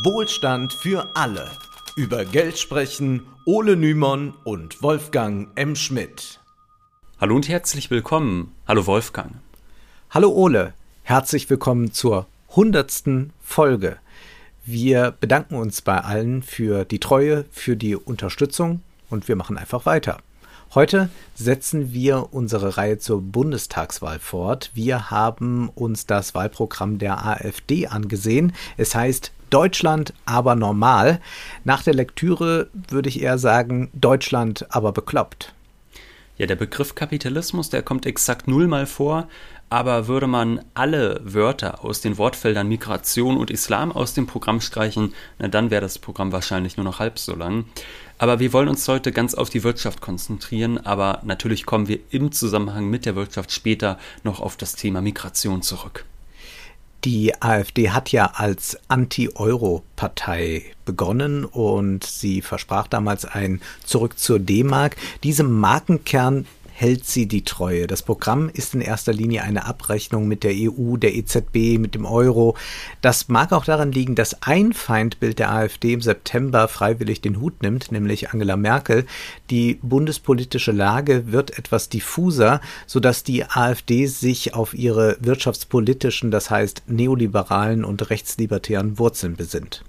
Wohlstand 0.00 0.72
für 0.72 1.14
alle. 1.14 1.50
Über 1.96 2.24
Geld 2.24 2.58
sprechen 2.58 3.26
Ole 3.44 3.76
Nymon 3.76 4.32
und 4.42 4.82
Wolfgang 4.82 5.48
M. 5.54 5.76
Schmidt. 5.76 6.40
Hallo 7.20 7.36
und 7.36 7.46
herzlich 7.46 7.90
willkommen. 7.90 8.54
Hallo 8.66 8.86
Wolfgang. 8.86 9.34
Hallo 10.08 10.30
Ole. 10.30 10.72
Herzlich 11.02 11.50
willkommen 11.50 11.92
zur 11.92 12.26
hundertsten 12.56 13.34
Folge. 13.42 13.98
Wir 14.64 15.10
bedanken 15.10 15.56
uns 15.56 15.82
bei 15.82 16.00
allen 16.00 16.42
für 16.42 16.86
die 16.86 16.98
Treue, 16.98 17.44
für 17.52 17.76
die 17.76 17.94
Unterstützung 17.94 18.80
und 19.10 19.28
wir 19.28 19.36
machen 19.36 19.58
einfach 19.58 19.84
weiter. 19.84 20.20
Heute 20.74 21.10
setzen 21.34 21.92
wir 21.92 22.32
unsere 22.32 22.78
Reihe 22.78 22.98
zur 22.98 23.20
Bundestagswahl 23.20 24.20
fort. 24.20 24.70
Wir 24.72 25.10
haben 25.10 25.68
uns 25.68 26.06
das 26.06 26.34
Wahlprogramm 26.34 26.98
der 26.98 27.26
AfD 27.26 27.88
angesehen. 27.88 28.54
Es 28.78 28.94
heißt 28.94 29.32
Deutschland 29.52 30.14
aber 30.24 30.54
normal. 30.54 31.20
Nach 31.64 31.82
der 31.82 31.94
Lektüre 31.94 32.68
würde 32.88 33.08
ich 33.08 33.20
eher 33.20 33.38
sagen 33.38 33.90
Deutschland 33.92 34.66
aber 34.70 34.92
bekloppt. 34.92 35.52
Ja, 36.38 36.46
der 36.46 36.56
Begriff 36.56 36.94
Kapitalismus, 36.94 37.68
der 37.68 37.82
kommt 37.82 38.06
exakt 38.06 38.48
nullmal 38.48 38.86
vor, 38.86 39.28
aber 39.68 40.06
würde 40.08 40.26
man 40.26 40.60
alle 40.74 41.20
Wörter 41.24 41.84
aus 41.84 42.00
den 42.00 42.18
Wortfeldern 42.18 42.68
Migration 42.68 43.36
und 43.36 43.50
Islam 43.50 43.92
aus 43.92 44.12
dem 44.12 44.26
Programm 44.26 44.60
streichen, 44.60 45.14
na, 45.38 45.48
dann 45.48 45.70
wäre 45.70 45.82
das 45.82 45.98
Programm 45.98 46.32
wahrscheinlich 46.32 46.76
nur 46.76 46.84
noch 46.84 46.98
halb 46.98 47.18
so 47.18 47.34
lang. 47.34 47.66
Aber 48.18 48.38
wir 48.38 48.52
wollen 48.52 48.68
uns 48.68 48.86
heute 48.88 49.12
ganz 49.12 49.34
auf 49.34 49.50
die 49.50 49.64
Wirtschaft 49.64 50.00
konzentrieren, 50.00 50.78
aber 50.78 51.20
natürlich 51.24 51.66
kommen 51.66 51.88
wir 51.88 52.00
im 52.10 52.32
Zusammenhang 52.32 52.88
mit 52.88 53.06
der 53.06 53.16
Wirtschaft 53.16 53.52
später 53.52 53.98
noch 54.24 54.40
auf 54.40 54.56
das 54.56 54.74
Thema 54.74 55.00
Migration 55.00 55.62
zurück. 55.62 56.04
Die 57.04 57.42
AfD 57.42 57.90
hat 57.90 58.12
ja 58.12 58.30
als 58.34 58.78
Anti-Euro-Partei 58.86 60.66
begonnen 60.84 61.44
und 61.44 62.04
sie 62.04 62.42
versprach 62.42 62.86
damals 62.86 63.24
ein 63.24 63.60
Zurück 63.84 64.20
zur 64.20 64.38
D-Mark. 64.38 64.96
Diesem 65.24 65.50
Markenkern 65.58 66.46
hält 66.82 67.06
sie 67.06 67.28
die 67.28 67.44
Treue. 67.44 67.86
Das 67.86 68.02
Programm 68.02 68.50
ist 68.52 68.74
in 68.74 68.80
erster 68.80 69.12
Linie 69.12 69.44
eine 69.44 69.66
Abrechnung 69.66 70.26
mit 70.26 70.42
der 70.42 70.52
EU, 70.52 70.96
der 70.96 71.14
EZB, 71.14 71.78
mit 71.78 71.94
dem 71.94 72.04
Euro. 72.04 72.56
Das 73.00 73.28
mag 73.28 73.52
auch 73.52 73.64
daran 73.64 73.92
liegen, 73.92 74.16
dass 74.16 74.42
ein 74.42 74.72
Feindbild 74.72 75.38
der 75.38 75.52
AfD 75.52 75.92
im 75.92 76.00
September 76.00 76.66
freiwillig 76.66 77.20
den 77.20 77.40
Hut 77.40 77.62
nimmt, 77.62 77.92
nämlich 77.92 78.30
Angela 78.30 78.56
Merkel. 78.56 79.06
Die 79.48 79.78
bundespolitische 79.80 80.72
Lage 80.72 81.30
wird 81.30 81.56
etwas 81.56 81.88
diffuser, 81.88 82.60
sodass 82.88 83.22
die 83.22 83.44
AfD 83.44 84.06
sich 84.06 84.54
auf 84.54 84.74
ihre 84.74 85.16
wirtschaftspolitischen, 85.20 86.32
das 86.32 86.50
heißt 86.50 86.82
neoliberalen 86.88 87.84
und 87.84 88.10
rechtslibertären 88.10 88.98
Wurzeln 88.98 89.36
besinnt. 89.36 89.84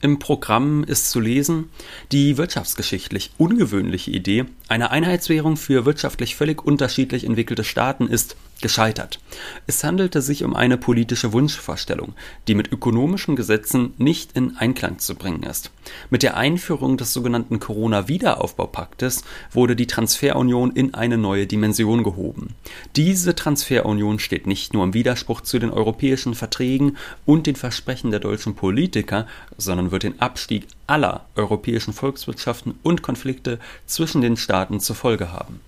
Im 0.00 0.18
Programm 0.20 0.84
ist 0.84 1.10
zu 1.10 1.18
lesen, 1.18 1.70
die 2.12 2.36
wirtschaftsgeschichtlich 2.36 3.32
ungewöhnliche 3.36 4.12
Idee, 4.12 4.44
eine 4.68 4.92
Einheitswährung 4.92 5.56
für 5.56 5.84
wirtschaftlich 5.86 6.36
völlig 6.36 6.64
unterschiedlich 6.64 7.24
entwickelte 7.24 7.64
Staaten 7.64 8.06
ist 8.06 8.36
gescheitert. 8.60 9.20
Es 9.66 9.84
handelte 9.84 10.22
sich 10.22 10.44
um 10.44 10.54
eine 10.54 10.76
politische 10.76 11.32
Wunschvorstellung, 11.32 12.14
die 12.46 12.54
mit 12.54 12.72
ökonomischen 12.72 13.36
Gesetzen 13.36 13.94
nicht 13.98 14.32
in 14.32 14.56
Einklang 14.56 14.98
zu 14.98 15.14
bringen 15.14 15.42
ist. 15.42 15.70
Mit 16.10 16.22
der 16.22 16.36
Einführung 16.36 16.96
des 16.96 17.12
sogenannten 17.12 17.60
Corona-Wiederaufbaupaktes 17.60 19.24
wurde 19.52 19.76
die 19.76 19.86
Transferunion 19.86 20.72
in 20.72 20.94
eine 20.94 21.18
neue 21.18 21.46
Dimension 21.46 22.02
gehoben. 22.02 22.54
Diese 22.96 23.34
Transferunion 23.34 24.18
steht 24.18 24.46
nicht 24.46 24.74
nur 24.74 24.84
im 24.84 24.94
Widerspruch 24.94 25.40
zu 25.40 25.58
den 25.58 25.70
europäischen 25.70 26.34
Verträgen 26.34 26.96
und 27.24 27.46
den 27.46 27.56
Versprechen 27.56 28.10
der 28.10 28.20
deutschen 28.20 28.54
Politiker, 28.54 29.26
sondern 29.56 29.90
wird 29.90 30.02
den 30.02 30.20
Abstieg 30.20 30.66
aller 30.86 31.26
europäischen 31.36 31.92
Volkswirtschaften 31.92 32.78
und 32.82 33.02
Konflikte 33.02 33.58
zwischen 33.86 34.20
den 34.20 34.36
Staaten 34.36 34.80
zur 34.80 34.96
Folge 34.96 35.32
haben. 35.32 35.60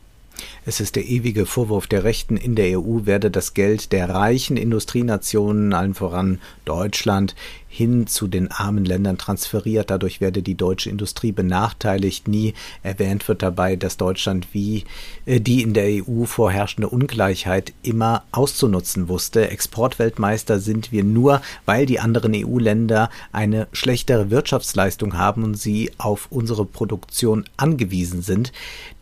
Es 0.66 0.78
ist 0.78 0.96
der 0.96 1.06
ewige 1.06 1.46
Vorwurf 1.46 1.86
der 1.86 2.04
Rechten 2.04 2.36
in 2.36 2.54
der 2.54 2.78
EU 2.78 3.06
werde 3.06 3.30
das 3.30 3.54
Geld 3.54 3.92
der 3.92 4.10
reichen 4.10 4.58
Industrienationen, 4.58 5.72
allen 5.72 5.94
voran 5.94 6.38
Deutschland, 6.66 7.34
hin 7.72 8.08
zu 8.08 8.26
den 8.26 8.50
armen 8.50 8.84
Ländern 8.84 9.16
transferiert. 9.16 9.90
Dadurch 9.90 10.20
werde 10.20 10.42
die 10.42 10.56
deutsche 10.56 10.90
Industrie 10.90 11.30
benachteiligt. 11.30 12.26
Nie 12.26 12.52
erwähnt 12.82 13.26
wird 13.28 13.42
dabei, 13.42 13.76
dass 13.76 13.96
Deutschland 13.96 14.48
wie 14.52 14.84
äh, 15.24 15.40
die 15.40 15.62
in 15.62 15.72
der 15.72 16.04
EU 16.04 16.24
vorherrschende 16.24 16.88
Ungleichheit 16.88 17.72
immer 17.82 18.24
auszunutzen 18.32 19.08
wusste. 19.08 19.48
Exportweltmeister 19.48 20.58
sind 20.58 20.90
wir 20.90 21.04
nur, 21.04 21.42
weil 21.64 21.86
die 21.86 22.00
anderen 22.00 22.34
EU-Länder 22.34 23.08
eine 23.30 23.68
schlechtere 23.72 24.30
Wirtschaftsleistung 24.30 25.16
haben 25.16 25.44
und 25.44 25.54
sie 25.54 25.92
auf 25.96 26.26
unsere 26.30 26.64
Produktion 26.64 27.44
angewiesen 27.56 28.22
sind. 28.22 28.52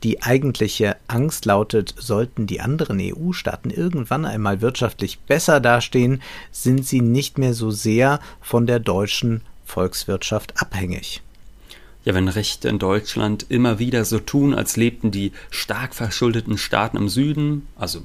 Die 0.05 0.23
eigentliche 0.23 0.97
Angst 1.09 1.45
lautet, 1.45 1.95
sollten 1.99 2.47
die 2.47 2.61
anderen 2.61 3.01
EU-Staaten 3.01 3.71
irgendwann 3.71 4.25
einmal 4.25 4.61
wirtschaftlich 4.61 5.19
besser 5.21 5.61
dastehen, 5.61 6.23
sind 6.53 6.87
sie 6.87 7.01
nicht 7.01 7.37
mehr 7.37 7.53
so 7.55 7.71
sehr 7.71 8.21
von 8.41 8.67
der 8.67 8.79
deutschen 8.79 9.43
Volkswirtschaft 9.65 10.61
abhängig. 10.63 11.23
Ja, 12.05 12.15
wenn 12.15 12.29
Rechte 12.29 12.69
in 12.69 12.79
Deutschland 12.79 13.47
immer 13.49 13.79
wieder 13.81 14.05
so 14.05 14.19
tun, 14.21 14.55
als 14.55 14.77
lebten 14.77 15.11
die 15.11 15.33
stark 15.51 15.95
verschuldeten 15.95 16.57
Staaten 16.57 16.97
im 16.97 17.09
Süden, 17.09 17.67
also 17.77 18.03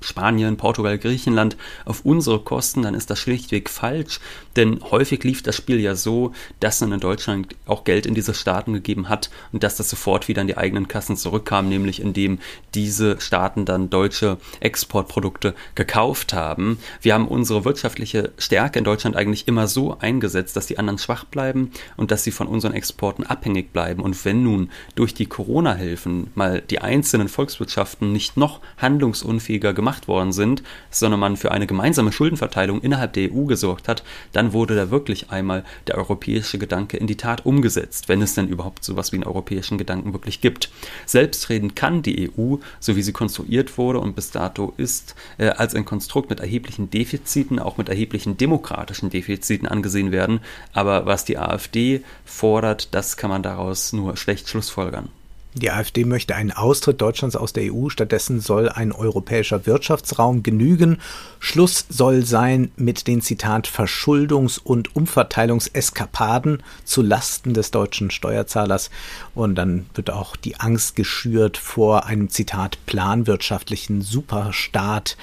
Spanien, 0.00 0.56
Portugal, 0.56 0.98
Griechenland 0.98 1.56
auf 1.84 2.04
unsere 2.04 2.40
Kosten, 2.40 2.82
dann 2.82 2.94
ist 2.94 3.10
das 3.10 3.18
schlichtweg 3.18 3.68
falsch. 3.68 4.20
Denn 4.56 4.80
häufig 4.90 5.22
lief 5.22 5.42
das 5.42 5.54
Spiel 5.54 5.78
ja 5.78 5.94
so, 5.94 6.32
dass 6.58 6.80
man 6.80 6.92
in 6.92 7.00
Deutschland 7.00 7.54
auch 7.66 7.84
Geld 7.84 8.06
in 8.06 8.14
diese 8.14 8.34
Staaten 8.34 8.72
gegeben 8.72 9.08
hat 9.08 9.30
und 9.52 9.62
dass 9.62 9.76
das 9.76 9.90
sofort 9.90 10.26
wieder 10.28 10.42
in 10.42 10.48
die 10.48 10.56
eigenen 10.56 10.88
Kassen 10.88 11.16
zurückkam, 11.16 11.68
nämlich 11.68 12.00
indem 12.00 12.38
diese 12.74 13.20
Staaten 13.20 13.64
dann 13.64 13.90
deutsche 13.90 14.38
Exportprodukte 14.60 15.54
gekauft 15.74 16.32
haben. 16.32 16.78
Wir 17.00 17.14
haben 17.14 17.28
unsere 17.28 17.64
wirtschaftliche 17.64 18.32
Stärke 18.38 18.78
in 18.78 18.84
Deutschland 18.84 19.16
eigentlich 19.16 19.46
immer 19.46 19.68
so 19.68 19.98
eingesetzt, 20.00 20.56
dass 20.56 20.66
die 20.66 20.78
anderen 20.78 20.98
schwach 20.98 21.24
bleiben 21.24 21.70
und 21.96 22.10
dass 22.10 22.24
sie 22.24 22.32
von 22.32 22.48
unseren 22.48 22.74
Exporten 22.74 23.24
abhängig 23.24 23.72
bleiben. 23.72 24.02
Und 24.02 24.24
wenn 24.24 24.42
nun 24.42 24.70
durch 24.94 25.14
die 25.14 25.26
Corona-Hilfen 25.26 26.30
mal 26.34 26.60
die 26.60 26.80
einzelnen 26.80 27.28
Volkswirtschaften 27.28 28.12
nicht 28.12 28.36
noch 28.36 28.60
handlungsunfähiger 28.78 29.72
gemacht 29.72 29.89
gemacht 29.90 30.06
worden 30.08 30.32
sind, 30.32 30.62
sondern 30.90 31.18
man 31.18 31.36
für 31.36 31.50
eine 31.50 31.66
gemeinsame 31.66 32.12
Schuldenverteilung 32.12 32.80
innerhalb 32.80 33.12
der 33.14 33.32
EU 33.32 33.44
gesorgt 33.46 33.88
hat, 33.88 34.04
dann 34.32 34.52
wurde 34.52 34.76
da 34.76 34.90
wirklich 34.90 35.30
einmal 35.30 35.64
der 35.88 35.96
europäische 35.98 36.58
Gedanke 36.58 36.96
in 36.96 37.08
die 37.08 37.16
Tat 37.16 37.44
umgesetzt, 37.44 38.08
wenn 38.08 38.22
es 38.22 38.34
denn 38.34 38.46
überhaupt 38.46 38.84
sowas 38.84 39.10
wie 39.10 39.16
einen 39.16 39.24
europäischen 39.24 39.78
Gedanken 39.78 40.12
wirklich 40.12 40.40
gibt. 40.40 40.70
Selbstredend 41.06 41.74
kann 41.74 42.02
die 42.02 42.30
EU, 42.30 42.56
so 42.78 42.94
wie 42.94 43.02
sie 43.02 43.12
konstruiert 43.12 43.78
wurde 43.78 43.98
und 43.98 44.14
bis 44.14 44.30
dato 44.30 44.74
ist, 44.76 45.16
äh, 45.38 45.48
als 45.48 45.74
ein 45.74 45.84
Konstrukt 45.84 46.30
mit 46.30 46.38
erheblichen 46.38 46.88
Defiziten, 46.90 47.58
auch 47.58 47.76
mit 47.76 47.88
erheblichen 47.88 48.36
demokratischen 48.36 49.10
Defiziten 49.10 49.66
angesehen 49.66 50.12
werden, 50.12 50.40
aber 50.72 51.06
was 51.06 51.24
die 51.24 51.36
AfD 51.36 52.02
fordert, 52.24 52.94
das 52.94 53.16
kann 53.16 53.30
man 53.30 53.42
daraus 53.42 53.92
nur 53.92 54.16
schlecht 54.16 54.48
schlussfolgern. 54.48 55.08
Die 55.54 55.70
AfD 55.70 56.04
möchte 56.04 56.36
einen 56.36 56.52
Austritt 56.52 57.00
Deutschlands 57.00 57.34
aus 57.34 57.52
der 57.52 57.74
EU. 57.74 57.88
Stattdessen 57.88 58.40
soll 58.40 58.68
ein 58.68 58.92
europäischer 58.92 59.66
Wirtschaftsraum 59.66 60.44
genügen. 60.44 60.98
Schluss 61.40 61.86
soll 61.88 62.24
sein 62.24 62.70
mit 62.76 63.08
den 63.08 63.20
Zitat 63.20 63.66
Verschuldungs- 63.66 64.60
und 64.62 64.94
Umverteilungseskapaden 64.94 66.62
zu 66.84 67.02
Lasten 67.02 67.52
des 67.52 67.72
deutschen 67.72 68.12
Steuerzahlers. 68.12 68.90
Und 69.34 69.56
dann 69.56 69.86
wird 69.94 70.10
auch 70.10 70.36
die 70.36 70.60
Angst 70.60 70.94
geschürt 70.94 71.56
vor 71.56 72.06
einem 72.06 72.30
Zitat 72.30 72.78
planwirtschaftlichen 72.86 74.02
Superstaat. 74.02 75.16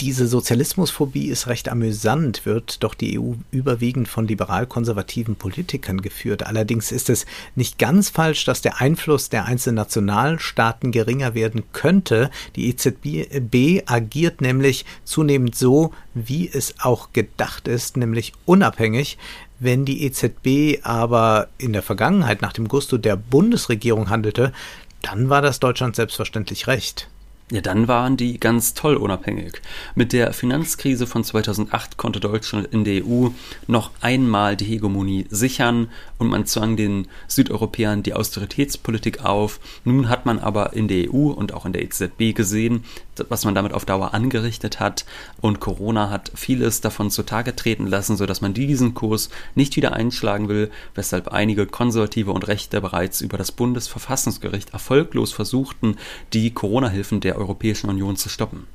Diese 0.00 0.26
Sozialismusphobie 0.26 1.26
ist 1.26 1.46
recht 1.46 1.68
amüsant, 1.68 2.46
wird 2.46 2.82
doch 2.82 2.94
die 2.94 3.20
EU 3.20 3.34
überwiegend 3.50 4.08
von 4.08 4.26
liberal-konservativen 4.26 5.36
Politikern 5.36 6.00
geführt. 6.00 6.46
Allerdings 6.46 6.90
ist 6.90 7.10
es 7.10 7.26
nicht 7.54 7.78
ganz 7.78 8.08
falsch, 8.08 8.46
dass 8.46 8.62
der 8.62 8.80
Einfluss 8.80 9.28
der 9.28 9.44
einzelnen 9.44 9.76
Nationalstaaten 9.76 10.90
geringer 10.90 11.34
werden 11.34 11.64
könnte. 11.72 12.30
Die 12.56 12.70
EZB 12.70 13.82
agiert 13.84 14.40
nämlich 14.40 14.86
zunehmend 15.04 15.54
so, 15.54 15.92
wie 16.14 16.48
es 16.50 16.76
auch 16.78 17.12
gedacht 17.12 17.68
ist, 17.68 17.98
nämlich 17.98 18.32
unabhängig. 18.46 19.18
Wenn 19.58 19.84
die 19.84 20.02
EZB 20.04 20.82
aber 20.82 21.48
in 21.58 21.74
der 21.74 21.82
Vergangenheit 21.82 22.40
nach 22.40 22.54
dem 22.54 22.68
Gusto 22.68 22.96
der 22.96 23.16
Bundesregierung 23.16 24.08
handelte, 24.08 24.54
dann 25.02 25.28
war 25.28 25.42
das 25.42 25.60
Deutschland 25.60 25.94
selbstverständlich 25.94 26.68
recht. 26.68 27.09
Ja, 27.52 27.60
dann 27.60 27.88
waren 27.88 28.16
die 28.16 28.38
ganz 28.38 28.74
toll 28.74 28.94
unabhängig. 28.94 29.60
Mit 29.96 30.12
der 30.12 30.32
Finanzkrise 30.32 31.08
von 31.08 31.24
2008 31.24 31.96
konnte 31.96 32.20
Deutschland 32.20 32.68
in 32.68 32.84
der 32.84 33.04
EU 33.04 33.30
noch 33.66 33.90
einmal 34.00 34.56
die 34.56 34.66
Hegemonie 34.66 35.26
sichern 35.30 35.88
und 36.18 36.28
man 36.28 36.46
zwang 36.46 36.76
den 36.76 37.08
Südeuropäern 37.26 38.04
die 38.04 38.14
Austeritätspolitik 38.14 39.24
auf. 39.24 39.58
Nun 39.84 40.08
hat 40.08 40.26
man 40.26 40.38
aber 40.38 40.74
in 40.74 40.86
der 40.86 41.12
EU 41.12 41.30
und 41.30 41.52
auch 41.52 41.66
in 41.66 41.72
der 41.72 41.82
EZB 41.82 42.36
gesehen, 42.36 42.84
was 43.28 43.44
man 43.44 43.56
damit 43.56 43.72
auf 43.72 43.84
Dauer 43.84 44.14
angerichtet 44.14 44.78
hat 44.78 45.04
und 45.40 45.58
Corona 45.58 46.08
hat 46.08 46.30
vieles 46.34 46.80
davon 46.80 47.10
zutage 47.10 47.56
treten 47.56 47.86
lassen, 47.86 48.16
sodass 48.16 48.40
man 48.40 48.54
diesen 48.54 48.94
Kurs 48.94 49.28
nicht 49.56 49.76
wieder 49.76 49.92
einschlagen 49.92 50.48
will, 50.48 50.70
weshalb 50.94 51.28
einige 51.28 51.66
Konservative 51.66 52.30
und 52.30 52.46
Rechte 52.46 52.80
bereits 52.80 53.20
über 53.20 53.38
das 53.38 53.50
Bundesverfassungsgericht 53.50 54.72
erfolglos 54.72 55.32
versuchten, 55.32 55.96
die 56.32 56.52
Corona-Hilfen 56.52 57.20
der 57.20 57.39
Europäischen 57.40 57.90
Union 57.90 58.16
zu 58.16 58.28
stoppen. 58.28 58.66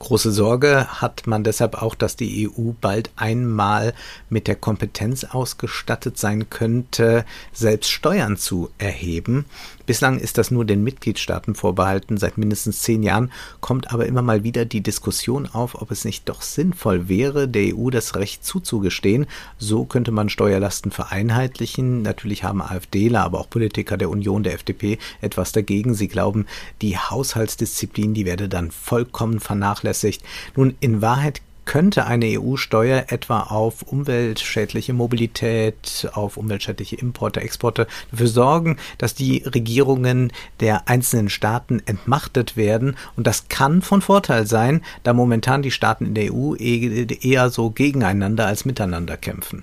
Große 0.00 0.32
Sorge 0.32 0.86
hat 0.88 1.26
man 1.26 1.44
deshalb 1.44 1.74
auch, 1.82 1.94
dass 1.94 2.16
die 2.16 2.48
EU 2.48 2.72
bald 2.80 3.10
einmal 3.16 3.92
mit 4.30 4.48
der 4.48 4.56
Kompetenz 4.56 5.24
ausgestattet 5.24 6.16
sein 6.16 6.48
könnte, 6.48 7.26
selbst 7.52 7.90
Steuern 7.90 8.38
zu 8.38 8.70
erheben. 8.78 9.44
Bislang 9.90 10.20
ist 10.20 10.38
das 10.38 10.52
nur 10.52 10.64
den 10.64 10.84
Mitgliedstaaten 10.84 11.56
vorbehalten. 11.56 12.16
Seit 12.16 12.38
mindestens 12.38 12.80
zehn 12.80 13.02
Jahren 13.02 13.32
kommt 13.60 13.92
aber 13.92 14.06
immer 14.06 14.22
mal 14.22 14.44
wieder 14.44 14.64
die 14.64 14.82
Diskussion 14.82 15.48
auf, 15.48 15.82
ob 15.82 15.90
es 15.90 16.04
nicht 16.04 16.28
doch 16.28 16.42
sinnvoll 16.42 17.08
wäre, 17.08 17.48
der 17.48 17.76
EU 17.76 17.90
das 17.90 18.14
Recht 18.14 18.44
zuzugestehen. 18.44 19.26
So 19.58 19.84
könnte 19.84 20.12
man 20.12 20.28
Steuerlasten 20.28 20.92
vereinheitlichen. 20.92 22.02
Natürlich 22.02 22.44
haben 22.44 22.62
AfDler, 22.62 23.24
aber 23.24 23.40
auch 23.40 23.50
Politiker 23.50 23.96
der 23.96 24.10
Union, 24.10 24.44
der 24.44 24.54
FDP 24.54 24.96
etwas 25.22 25.50
dagegen. 25.50 25.94
Sie 25.94 26.06
glauben, 26.06 26.46
die 26.82 26.96
Haushaltsdisziplin, 26.96 28.14
die 28.14 28.26
werde 28.26 28.48
dann 28.48 28.70
vollkommen 28.70 29.40
vernachlässigt. 29.40 30.22
Nun, 30.54 30.76
in 30.78 31.02
Wahrheit 31.02 31.42
könnte 31.70 32.04
eine 32.08 32.26
EU-Steuer 32.40 33.04
etwa 33.10 33.42
auf 33.42 33.82
umweltschädliche 33.82 34.92
Mobilität, 34.92 36.10
auf 36.14 36.36
umweltschädliche 36.36 36.96
Importe, 36.96 37.42
Exporte 37.42 37.86
dafür 38.10 38.26
sorgen, 38.26 38.76
dass 38.98 39.14
die 39.14 39.44
Regierungen 39.46 40.32
der 40.58 40.88
einzelnen 40.88 41.28
Staaten 41.28 41.80
entmachtet 41.86 42.56
werden. 42.56 42.96
Und 43.14 43.28
das 43.28 43.46
kann 43.46 43.82
von 43.82 44.02
Vorteil 44.02 44.48
sein, 44.48 44.82
da 45.04 45.12
momentan 45.12 45.62
die 45.62 45.70
Staaten 45.70 46.06
in 46.06 46.14
der 46.14 46.34
EU 46.34 46.56
eher 46.56 47.50
so 47.50 47.70
gegeneinander 47.70 48.48
als 48.48 48.64
miteinander 48.64 49.16
kämpfen. 49.16 49.62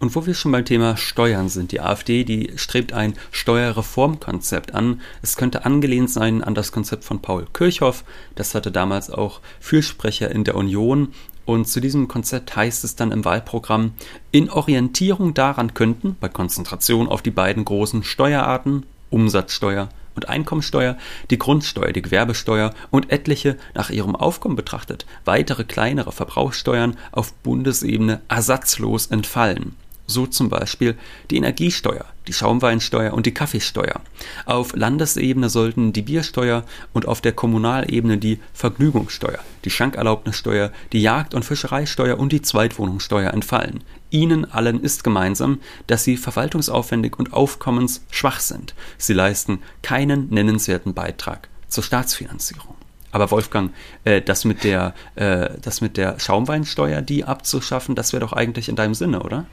Und 0.00 0.14
wo 0.14 0.26
wir 0.26 0.34
schon 0.34 0.52
beim 0.52 0.64
Thema 0.64 0.96
Steuern 0.96 1.48
sind, 1.48 1.72
die 1.72 1.80
AfD, 1.80 2.22
die 2.22 2.52
strebt 2.54 2.92
ein 2.92 3.14
Steuerreformkonzept 3.32 4.72
an. 4.72 5.00
Es 5.22 5.36
könnte 5.36 5.64
angelehnt 5.64 6.08
sein 6.08 6.44
an 6.44 6.54
das 6.54 6.70
Konzept 6.70 7.02
von 7.02 7.20
Paul 7.20 7.46
Kirchhoff. 7.52 8.04
Das 8.36 8.54
hatte 8.54 8.70
damals 8.70 9.10
auch 9.10 9.40
Fürsprecher 9.58 10.30
in 10.30 10.44
der 10.44 10.54
Union. 10.54 11.14
Und 11.46 11.66
zu 11.66 11.80
diesem 11.80 12.06
Konzept 12.06 12.54
heißt 12.54 12.84
es 12.84 12.94
dann 12.94 13.10
im 13.10 13.24
Wahlprogramm, 13.24 13.94
in 14.30 14.50
Orientierung 14.50 15.34
daran 15.34 15.74
könnten, 15.74 16.16
bei 16.20 16.28
Konzentration 16.28 17.08
auf 17.08 17.22
die 17.22 17.32
beiden 17.32 17.64
großen 17.64 18.04
Steuerarten, 18.04 18.86
Umsatzsteuer 19.10 19.88
und 20.14 20.28
Einkommensteuer, 20.28 20.96
die 21.30 21.38
Grundsteuer, 21.38 21.92
die 21.92 22.02
Gewerbesteuer 22.02 22.72
und 22.90 23.10
etliche 23.10 23.56
nach 23.74 23.90
ihrem 23.90 24.14
Aufkommen 24.14 24.56
betrachtet 24.56 25.06
weitere 25.24 25.64
kleinere 25.64 26.12
Verbrauchssteuern 26.12 26.96
auf 27.10 27.32
Bundesebene 27.32 28.20
ersatzlos 28.28 29.06
entfallen 29.06 29.74
so 30.08 30.26
zum 30.26 30.48
Beispiel 30.48 30.96
die 31.30 31.36
Energiesteuer, 31.36 32.06
die 32.26 32.32
Schaumweinsteuer 32.32 33.12
und 33.12 33.26
die 33.26 33.34
Kaffeesteuer. 33.34 34.00
Auf 34.46 34.74
Landesebene 34.74 35.48
sollten 35.48 35.92
die 35.92 36.02
Biersteuer 36.02 36.64
und 36.92 37.06
auf 37.06 37.20
der 37.20 37.32
Kommunalebene 37.32 38.18
die 38.18 38.40
Vergnügungssteuer, 38.54 39.38
die 39.64 39.70
Schankerlaubnissteuer, 39.70 40.72
die 40.92 41.02
Jagd- 41.02 41.34
und 41.34 41.44
Fischereisteuer 41.44 42.18
und 42.18 42.32
die 42.32 42.42
Zweitwohnungssteuer 42.42 43.32
entfallen. 43.32 43.84
Ihnen 44.10 44.50
allen 44.50 44.82
ist 44.82 45.04
gemeinsam, 45.04 45.60
dass 45.86 46.02
sie 46.04 46.16
verwaltungsaufwendig 46.16 47.18
und 47.18 47.34
aufkommensschwach 47.34 48.40
sind. 48.40 48.74
Sie 48.96 49.12
leisten 49.12 49.60
keinen 49.82 50.30
nennenswerten 50.30 50.94
Beitrag 50.94 51.48
zur 51.68 51.84
Staatsfinanzierung. 51.84 52.78
Aber 53.10 53.30
Wolfgang, 53.30 53.72
äh, 54.04 54.20
das, 54.20 54.44
mit 54.44 54.64
der, 54.64 54.94
äh, 55.14 55.50
das 55.62 55.80
mit 55.80 55.96
der 55.96 56.18
Schaumweinsteuer, 56.18 57.00
die 57.02 57.24
abzuschaffen, 57.24 57.94
das 57.94 58.12
wäre 58.12 58.20
doch 58.20 58.32
eigentlich 58.32 58.68
in 58.68 58.76
deinem 58.76 58.94
Sinne, 58.94 59.22
oder? 59.22 59.46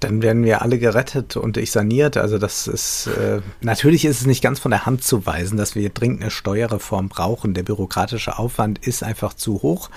Dann 0.00 0.22
werden 0.22 0.44
wir 0.44 0.62
alle 0.62 0.78
gerettet 0.78 1.36
und 1.36 1.56
ich 1.56 1.72
saniert. 1.72 2.16
Also 2.16 2.38
das 2.38 2.66
ist 2.66 3.08
äh, 3.08 3.40
natürlich 3.60 4.04
ist 4.04 4.20
es 4.20 4.26
nicht 4.26 4.42
ganz 4.42 4.60
von 4.60 4.70
der 4.70 4.86
Hand 4.86 5.02
zu 5.02 5.26
weisen, 5.26 5.56
dass 5.56 5.74
wir 5.74 5.90
dringend 5.90 6.22
eine 6.22 6.30
Steuerreform 6.30 7.08
brauchen. 7.08 7.54
Der 7.54 7.62
bürokratische 7.62 8.38
Aufwand 8.38 8.78
ist 8.86 9.02
einfach 9.02 9.34
zu 9.34 9.62
hoch. 9.62 9.90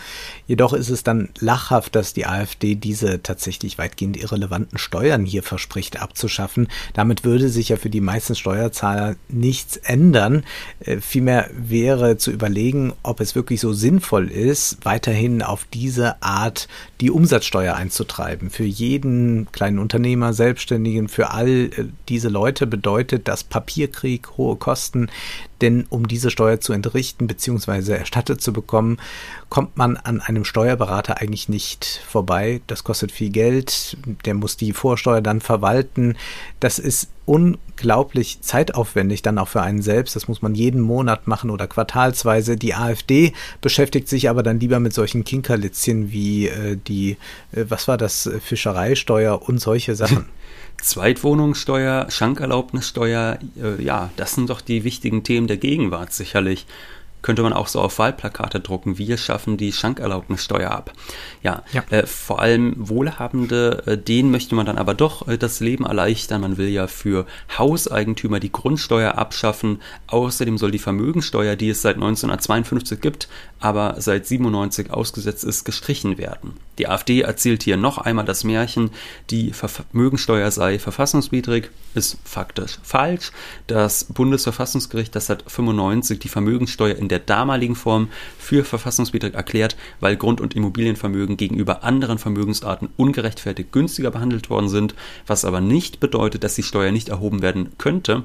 Jedoch 0.48 0.74
ist 0.74 0.90
es 0.90 1.04
dann 1.04 1.30
lachhaft, 1.40 1.96
dass 1.96 2.14
die 2.14 2.26
AfD 2.26 2.76
diese 2.76 3.22
tatsächlich 3.22 3.78
weitgehend 3.78 4.18
irrelevanten 4.18 4.78
Steuern 4.78 5.26
hier 5.26 5.44
verspricht 5.44 6.02
abzuschaffen. 6.02 6.68
Damit 6.94 7.24
würde 7.24 7.50
sich 7.50 7.70
ja 7.70 7.78
für 7.78 7.90
die 7.90 8.02
meisten 8.02 8.36
Steuerzahler 8.36 9.16
nichts 9.30 9.78
ändern. 9.78 10.44
Äh, 10.80 10.98
vielmehr 10.98 11.50
wäre 11.54 12.18
zu 12.18 12.32
überlegen, 12.32 12.94
ob 13.04 13.20
es 13.20 13.36
wirklich 13.36 13.60
so 13.62 13.74
sinnvoll 13.74 14.30
ist, 14.30 14.80
weiterhin 14.84 15.42
auf 15.42 15.66
diese 15.74 16.22
Art 16.24 16.68
die 17.02 17.12
Umsatzsteuer 17.12 17.76
einzutreiben. 17.76 18.50
Für 18.50 18.64
jeden 18.64 19.52
kleinen 19.52 19.71
Unternehmer, 19.80 20.34
Selbstständigen, 20.34 21.08
für 21.08 21.32
all 21.32 21.50
äh, 21.50 21.86
diese 22.10 22.30
Leute 22.30 22.68
bedeutet 22.68 23.28
das 23.28 23.44
Papierkrieg, 23.44 24.38
hohe 24.38 24.56
Kosten. 24.56 25.10
Denn 25.62 25.86
um 25.90 26.08
diese 26.08 26.32
Steuer 26.32 26.60
zu 26.60 26.74
entrichten 26.74 27.28
bzw. 27.28 27.94
erstattet 27.94 28.42
zu 28.42 28.52
bekommen, 28.52 28.98
kommt 29.50 29.78
man 29.78 29.98
an 29.98 30.20
einem 30.20 30.44
Steuerberater 30.44 31.22
eigentlich 31.22 31.50
nicht 31.50 32.02
vorbei. 32.08 32.62
Das 32.68 32.84
kostet 32.84 33.12
viel 33.12 33.30
Geld. 33.30 33.98
Der 34.26 34.34
muss 34.34 34.58
die 34.58 34.74
Vorsteuer 34.74 35.22
dann 35.22 35.40
verwalten. 35.40 36.16
Das 36.60 36.80
ist 36.80 37.10
unglaublich 37.32 38.42
zeitaufwendig 38.42 39.22
dann 39.22 39.38
auch 39.38 39.48
für 39.48 39.62
einen 39.62 39.82
selbst. 39.82 40.18
Das 40.18 40.28
muss 40.28 40.42
man 40.42 40.54
jeden 40.54 40.82
Monat 40.82 41.28
machen 41.28 41.50
oder 41.50 41.66
quartalsweise. 41.66 42.58
Die 42.58 42.76
AfD 42.76 43.32
beschäftigt 43.62 44.10
sich 44.10 44.30
aber 44.30 44.44
dann 44.44 44.60
lieber 44.60 44.82
mit 44.82 44.94
solchen 44.94 45.24
Kinkerlitzchen 45.24 46.12
wie 46.12 46.48
äh, 46.48 46.76
die, 46.76 47.12
äh, 47.54 47.64
was 47.70 47.88
war 47.88 47.98
das, 47.98 48.30
Fischereisteuer 48.44 49.48
und 49.48 49.60
solche 49.60 49.96
Sachen. 49.96 50.26
Zweitwohnungssteuer, 50.82 52.08
Schankerlaubnissteuer, 52.10 53.40
äh, 53.62 53.82
ja, 53.82 54.10
das 54.18 54.36
sind 54.36 54.50
doch 54.50 54.60
die 54.60 54.84
wichtigen 54.84 55.24
Themen 55.24 55.48
der 55.48 55.58
Gegenwart 55.58 56.12
sicherlich 56.12 56.66
könnte 57.22 57.44
man 57.44 57.54
auch 57.54 57.68
so 57.68 57.80
auf 57.80 58.00
Wahlplakate 58.00 58.60
drucken. 58.60 58.98
Wir 58.98 59.18
schaffen 59.18 59.58
die 59.58 59.72
Schankerlaubnissteuer 59.72 60.72
ab. 60.72 60.92
Ja, 61.44 61.64
ja. 61.72 61.84
Äh, 61.90 62.06
vor 62.06 62.40
allem 62.40 62.76
Wohlhabende, 62.78 63.84
äh, 63.86 63.98
denen 63.98 64.32
möchte 64.32 64.56
man 64.56 64.66
dann 64.66 64.78
aber 64.78 64.94
doch 64.94 65.28
äh, 65.28 65.38
das 65.38 65.60
Leben 65.60 65.86
erleichtern. 65.86 66.42
Man 66.42 66.58
will 66.58 66.70
ja 66.70 66.88
für 66.88 67.26
Hauseigentümer 67.58 68.40
die 68.40 68.52
Grundsteuer 68.52 69.18
abschaffen. 69.18 69.82
Außerdem 70.08 70.58
soll 70.58 70.72
die 70.72 70.80
Vermögensteuer, 70.80 71.56
die 71.56 71.70
es 71.70 71.82
seit 71.82 71.96
1952 71.96 73.00
gibt, 73.02 73.28
aber 73.60 73.96
seit 74.00 74.26
97 74.26 74.92
ausgesetzt 74.92 75.44
ist, 75.44 75.64
gestrichen 75.64 76.18
werden. 76.18 76.54
Die 76.78 76.88
AfD 76.88 77.22
erzählt 77.22 77.64
hier 77.64 77.78
noch 77.78 78.00
einmal 78.00 78.26
das 78.26 78.44
Märchen, 78.44 78.90
die 79.30 79.52
Vermögensteuer 79.52 80.50
sei 80.50 80.80
verfassungswidrig, 80.80 81.70
ist 81.94 82.18
faktisch 82.24 82.80
falsch. 82.82 83.32
Das 83.68 84.06
Bundesverfassungsgericht, 84.06 85.16
das 85.16 85.30
hat 85.30 85.44
95 85.48 86.20
die 86.20 86.30
Vermögensteuer 86.30 86.96
in 86.96 87.08
der 87.12 87.20
damaligen 87.20 87.76
Form 87.76 88.10
für 88.40 88.64
verfassungswidrig 88.64 89.36
erklärt, 89.36 89.76
weil 90.00 90.18
Grund- 90.18 90.42
und 90.42 90.56
Immobilienvermögen 90.56 91.38
gegenüber 91.38 91.84
anderen 91.84 92.18
Vermögensarten 92.18 92.90
ungerechtfertigt 92.98 93.72
günstiger 93.72 94.12
behandelt 94.12 94.50
worden 94.50 94.70
sind, 94.70 94.96
was 95.28 95.46
aber 95.46 95.62
nicht 95.62 96.00
bedeutet, 96.00 96.44
dass 96.44 96.56
die 96.56 96.64
Steuer 96.64 96.92
nicht 96.92 97.10
erhoben 97.10 97.42
werden 97.42 97.74
könnte. 97.78 98.24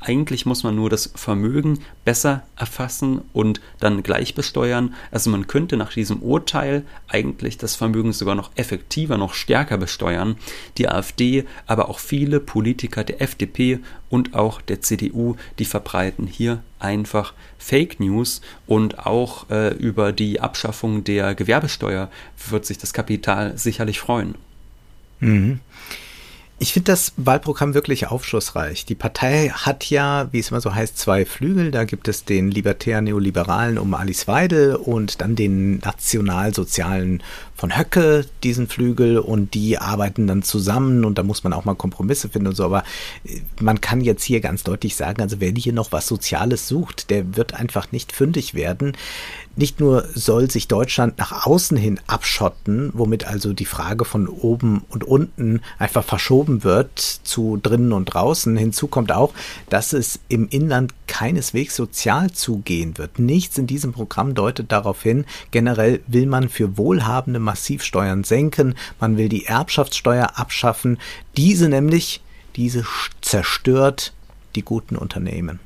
Eigentlich 0.00 0.46
muss 0.46 0.62
man 0.62 0.76
nur 0.76 0.90
das 0.90 1.10
Vermögen 1.14 1.80
besser 2.04 2.44
erfassen 2.56 3.22
und 3.32 3.60
dann 3.80 4.02
gleich 4.02 4.34
besteuern. 4.34 4.94
Also 5.10 5.30
man 5.30 5.46
könnte 5.46 5.76
nach 5.76 5.92
diesem 5.92 6.22
Urteil 6.22 6.84
eigentlich 7.08 7.58
das 7.58 7.74
Vermögen 7.74 8.12
sogar 8.12 8.34
noch 8.34 8.50
effektiver, 8.54 9.18
noch 9.18 9.34
stärker 9.34 9.76
besteuern. 9.76 10.36
Die 10.76 10.88
AfD, 10.88 11.44
aber 11.66 11.88
auch 11.88 11.98
viele 11.98 12.38
Politiker 12.38 13.02
der 13.02 13.20
FDP 13.20 13.80
und 14.08 14.34
auch 14.34 14.60
der 14.60 14.80
CDU, 14.80 15.36
die 15.58 15.64
verbreiten 15.64 16.26
hier 16.26 16.62
einfach 16.78 17.34
Fake 17.58 17.98
News 17.98 18.40
und 18.66 19.04
auch 19.04 19.50
äh, 19.50 19.74
über 19.74 20.12
die 20.12 20.40
Abschaffung 20.40 21.02
der 21.02 21.34
Gewerbesteuer 21.34 22.08
wird 22.48 22.66
sich 22.66 22.78
das 22.78 22.92
Kapital 22.92 23.58
sicherlich 23.58 23.98
freuen. 23.98 24.36
Mhm. 25.20 25.60
Ich 26.60 26.72
finde 26.72 26.90
das 26.90 27.12
Wahlprogramm 27.16 27.74
wirklich 27.74 28.08
aufschlussreich. 28.08 28.84
Die 28.84 28.96
Partei 28.96 29.50
hat 29.50 29.88
ja, 29.90 30.26
wie 30.32 30.40
es 30.40 30.50
immer 30.50 30.60
so 30.60 30.74
heißt, 30.74 30.98
zwei 30.98 31.24
Flügel. 31.24 31.70
Da 31.70 31.84
gibt 31.84 32.08
es 32.08 32.24
den 32.24 32.50
libertär-neoliberalen 32.50 33.78
um 33.78 33.94
Alice 33.94 34.26
Weidel 34.26 34.74
und 34.74 35.20
dann 35.20 35.36
den 35.36 35.78
nationalsozialen 35.78 37.22
von 37.54 37.78
Höcke, 37.78 38.26
diesen 38.42 38.66
Flügel. 38.66 39.18
Und 39.18 39.54
die 39.54 39.78
arbeiten 39.78 40.26
dann 40.26 40.42
zusammen 40.42 41.04
und 41.04 41.16
da 41.16 41.22
muss 41.22 41.44
man 41.44 41.52
auch 41.52 41.64
mal 41.64 41.76
Kompromisse 41.76 42.28
finden 42.28 42.48
und 42.48 42.56
so. 42.56 42.64
Aber 42.64 42.82
äh, 43.24 43.40
man 43.60 43.80
kann 43.80 44.00
jetzt 44.00 44.24
hier 44.24 44.40
ganz 44.40 44.64
deutlich 44.64 44.96
sagen, 44.96 45.22
also 45.22 45.36
wer 45.38 45.52
hier 45.52 45.72
noch 45.72 45.92
was 45.92 46.08
Soziales 46.08 46.66
sucht, 46.66 47.10
der 47.10 47.36
wird 47.36 47.54
einfach 47.54 47.92
nicht 47.92 48.10
fündig 48.10 48.54
werden. 48.54 48.96
Nicht 49.54 49.80
nur 49.80 50.06
soll 50.14 50.50
sich 50.50 50.68
Deutschland 50.68 51.18
nach 51.18 51.46
außen 51.46 51.76
hin 51.76 51.98
abschotten, 52.06 52.90
womit 52.94 53.26
also 53.26 53.52
die 53.52 53.64
Frage 53.64 54.04
von 54.04 54.28
oben 54.28 54.84
und 54.88 55.02
unten 55.02 55.62
einfach 55.78 56.04
verschoben 56.04 56.47
wird 56.64 56.98
zu 56.98 57.58
drinnen 57.62 57.92
und 57.92 58.06
draußen. 58.06 58.56
Hinzu 58.56 58.88
kommt 58.88 59.12
auch, 59.12 59.32
dass 59.68 59.92
es 59.92 60.20
im 60.28 60.48
Inland 60.48 60.94
keineswegs 61.06 61.76
sozial 61.76 62.30
zugehen 62.32 62.98
wird. 62.98 63.18
Nichts 63.18 63.58
in 63.58 63.66
diesem 63.66 63.92
Programm 63.92 64.34
deutet 64.34 64.72
darauf 64.72 65.02
hin. 65.02 65.24
Generell 65.50 66.00
will 66.06 66.26
man 66.26 66.48
für 66.48 66.76
Wohlhabende 66.76 67.40
Massivsteuern 67.40 68.24
senken. 68.24 68.74
Man 69.00 69.16
will 69.16 69.28
die 69.28 69.46
Erbschaftssteuer 69.46 70.32
abschaffen. 70.38 70.98
Diese 71.36 71.68
nämlich, 71.68 72.22
diese 72.56 72.84
zerstört 73.20 74.12
die 74.54 74.62
guten 74.62 74.96
Unternehmen. 74.96 75.60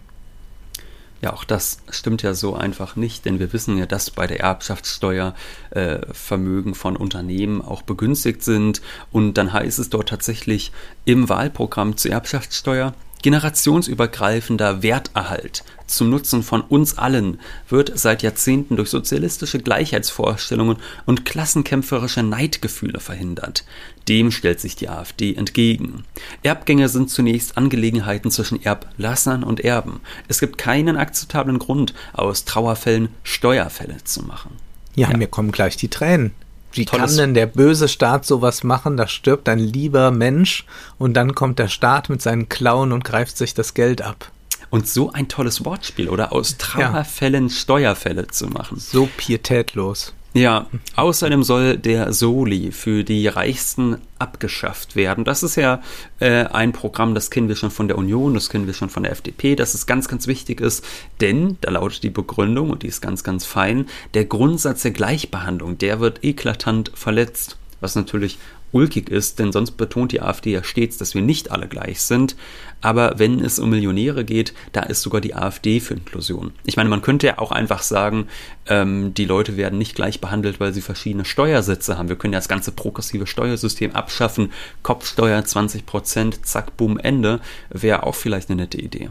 Ja, 1.22 1.32
auch 1.32 1.44
das 1.44 1.78
stimmt 1.88 2.22
ja 2.22 2.34
so 2.34 2.56
einfach 2.56 2.96
nicht, 2.96 3.24
denn 3.24 3.38
wir 3.38 3.52
wissen 3.52 3.78
ja, 3.78 3.86
dass 3.86 4.10
bei 4.10 4.26
der 4.26 4.40
Erbschaftssteuer 4.40 5.34
äh, 5.70 6.00
Vermögen 6.12 6.74
von 6.74 6.96
Unternehmen 6.96 7.62
auch 7.62 7.82
begünstigt 7.82 8.42
sind. 8.42 8.82
Und 9.12 9.34
dann 9.34 9.52
heißt 9.52 9.78
es 9.78 9.88
dort 9.88 10.08
tatsächlich 10.08 10.72
im 11.04 11.28
Wahlprogramm 11.28 11.96
zur 11.96 12.10
Erbschaftssteuer, 12.10 12.92
Generationsübergreifender 13.22 14.82
Werterhalt 14.82 15.64
zum 15.86 16.10
Nutzen 16.10 16.42
von 16.42 16.62
uns 16.62 16.98
allen 16.98 17.38
wird 17.68 17.92
seit 17.98 18.22
Jahrzehnten 18.22 18.76
durch 18.76 18.90
sozialistische 18.90 19.58
Gleichheitsvorstellungen 19.58 20.78
und 21.06 21.24
klassenkämpferische 21.24 22.22
Neidgefühle 22.22 22.98
verhindert. 22.98 23.64
Dem 24.08 24.30
stellt 24.30 24.60
sich 24.60 24.74
die 24.74 24.88
AfD 24.88 25.34
entgegen. 25.34 26.04
Erbgänge 26.42 26.88
sind 26.88 27.10
zunächst 27.10 27.56
Angelegenheiten 27.56 28.30
zwischen 28.30 28.62
Erblassern 28.62 29.44
und 29.44 29.60
Erben. 29.60 30.00
Es 30.28 30.40
gibt 30.40 30.58
keinen 30.58 30.96
akzeptablen 30.96 31.58
Grund, 31.58 31.94
aus 32.12 32.44
Trauerfällen 32.44 33.08
Steuerfälle 33.22 34.02
zu 34.04 34.22
machen. 34.22 34.56
Ja, 34.94 35.10
ja. 35.10 35.16
mir 35.16 35.28
kommen 35.28 35.52
gleich 35.52 35.76
die 35.76 35.88
Tränen. 35.88 36.32
Wie 36.72 36.84
kann 36.84 37.16
denn 37.16 37.34
der 37.34 37.46
böse 37.46 37.88
Staat 37.88 38.24
sowas 38.24 38.64
machen? 38.64 38.96
Da 38.96 39.06
stirbt 39.06 39.48
ein 39.48 39.58
lieber 39.58 40.10
Mensch 40.10 40.64
und 40.98 41.14
dann 41.14 41.34
kommt 41.34 41.58
der 41.58 41.68
Staat 41.68 42.08
mit 42.08 42.22
seinen 42.22 42.48
Klauen 42.48 42.92
und 42.92 43.04
greift 43.04 43.36
sich 43.36 43.54
das 43.54 43.74
Geld 43.74 44.02
ab. 44.02 44.30
Und 44.70 44.88
so 44.88 45.12
ein 45.12 45.28
tolles 45.28 45.64
Wortspiel, 45.66 46.08
oder? 46.08 46.32
Aus 46.32 46.56
Trauerfällen 46.56 47.48
ja. 47.48 47.54
Steuerfälle 47.54 48.28
zu 48.28 48.46
machen. 48.46 48.78
So 48.78 49.06
pietätlos. 49.18 50.14
Ja, 50.34 50.66
außerdem 50.96 51.42
soll 51.42 51.76
der 51.76 52.14
Soli 52.14 52.72
für 52.72 53.04
die 53.04 53.28
Reichsten 53.28 53.98
abgeschafft 54.18 54.96
werden. 54.96 55.24
Das 55.24 55.42
ist 55.42 55.56
ja 55.56 55.82
äh, 56.20 56.44
ein 56.44 56.72
Programm, 56.72 57.14
das 57.14 57.30
kennen 57.30 57.48
wir 57.48 57.56
schon 57.56 57.70
von 57.70 57.86
der 57.86 57.98
Union, 57.98 58.32
das 58.32 58.48
kennen 58.48 58.66
wir 58.66 58.72
schon 58.72 58.88
von 58.88 59.02
der 59.02 59.12
FDP, 59.12 59.56
dass 59.56 59.74
es 59.74 59.86
ganz, 59.86 60.08
ganz 60.08 60.26
wichtig 60.26 60.62
ist, 60.62 60.86
denn, 61.20 61.58
da 61.60 61.70
lautet 61.72 62.02
die 62.02 62.10
Begründung, 62.10 62.70
und 62.70 62.82
die 62.82 62.86
ist 62.86 63.02
ganz, 63.02 63.24
ganz 63.24 63.44
fein, 63.44 63.86
der 64.14 64.24
Grundsatz 64.24 64.82
der 64.82 64.92
Gleichbehandlung, 64.92 65.76
der 65.76 66.00
wird 66.00 66.24
eklatant 66.24 66.92
verletzt 66.94 67.58
was 67.82 67.96
natürlich 67.96 68.38
ulkig 68.70 69.10
ist, 69.10 69.38
denn 69.38 69.52
sonst 69.52 69.72
betont 69.72 70.12
die 70.12 70.22
AfD 70.22 70.52
ja 70.52 70.64
stets, 70.64 70.96
dass 70.96 71.14
wir 71.14 71.20
nicht 71.20 71.50
alle 71.50 71.68
gleich 71.68 72.00
sind. 72.00 72.36
Aber 72.82 73.18
wenn 73.18 73.42
es 73.42 73.58
um 73.58 73.70
Millionäre 73.70 74.24
geht, 74.24 74.52
da 74.72 74.82
ist 74.82 75.02
sogar 75.02 75.20
die 75.20 75.34
AfD 75.34 75.80
für 75.80 75.94
Inklusion. 75.94 76.52
Ich 76.64 76.76
meine, 76.76 76.90
man 76.90 77.00
könnte 77.00 77.28
ja 77.28 77.38
auch 77.38 77.52
einfach 77.52 77.82
sagen, 77.82 78.26
ähm, 78.66 79.14
die 79.14 79.24
Leute 79.24 79.56
werden 79.56 79.78
nicht 79.78 79.94
gleich 79.94 80.20
behandelt, 80.20 80.60
weil 80.60 80.74
sie 80.74 80.82
verschiedene 80.82 81.24
Steuersätze 81.24 81.96
haben. 81.96 82.08
Wir 82.08 82.16
können 82.16 82.34
ja 82.34 82.38
das 82.38 82.48
ganze 82.48 82.72
progressive 82.72 83.26
Steuersystem 83.26 83.92
abschaffen. 83.92 84.52
Kopfsteuer 84.82 85.44
20 85.44 85.86
Prozent, 85.86 86.44
zack, 86.44 86.76
boom, 86.76 86.98
Ende. 86.98 87.40
Wäre 87.70 88.02
auch 88.02 88.16
vielleicht 88.16 88.50
eine 88.50 88.62
nette 88.62 88.78
Idee. 88.78 89.10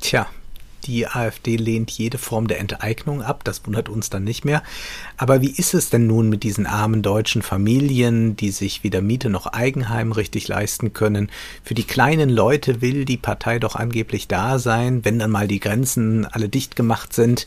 Tja, 0.00 0.26
die 0.84 1.06
AfD 1.06 1.56
lehnt 1.56 1.90
jede 1.90 2.18
Form 2.18 2.48
der 2.48 2.60
Enteignung 2.60 3.22
ab, 3.22 3.44
das 3.44 3.66
wundert 3.66 3.88
uns 3.88 4.10
dann 4.10 4.24
nicht 4.24 4.44
mehr. 4.44 4.62
Aber 5.16 5.40
wie 5.40 5.50
ist 5.50 5.74
es 5.74 5.90
denn 5.90 6.06
nun 6.06 6.28
mit 6.28 6.42
diesen 6.42 6.66
armen 6.66 7.02
deutschen 7.02 7.42
Familien, 7.42 8.36
die 8.36 8.50
sich 8.50 8.84
weder 8.84 9.02
Miete 9.02 9.30
noch 9.30 9.46
Eigenheim 9.46 10.12
richtig 10.12 10.48
leisten 10.48 10.92
können? 10.92 11.30
Für 11.62 11.74
die 11.74 11.84
kleinen 11.84 12.30
Leute 12.30 12.80
will 12.80 13.04
die 13.04 13.16
Partei 13.16 13.58
doch 13.58 13.76
angeblich 13.76 14.28
da 14.28 14.58
sein, 14.58 15.04
wenn 15.04 15.18
dann 15.18 15.30
mal 15.30 15.48
die 15.48 15.60
Grenzen 15.60 16.26
alle 16.26 16.48
dicht 16.48 16.76
gemacht 16.76 17.12
sind. 17.12 17.46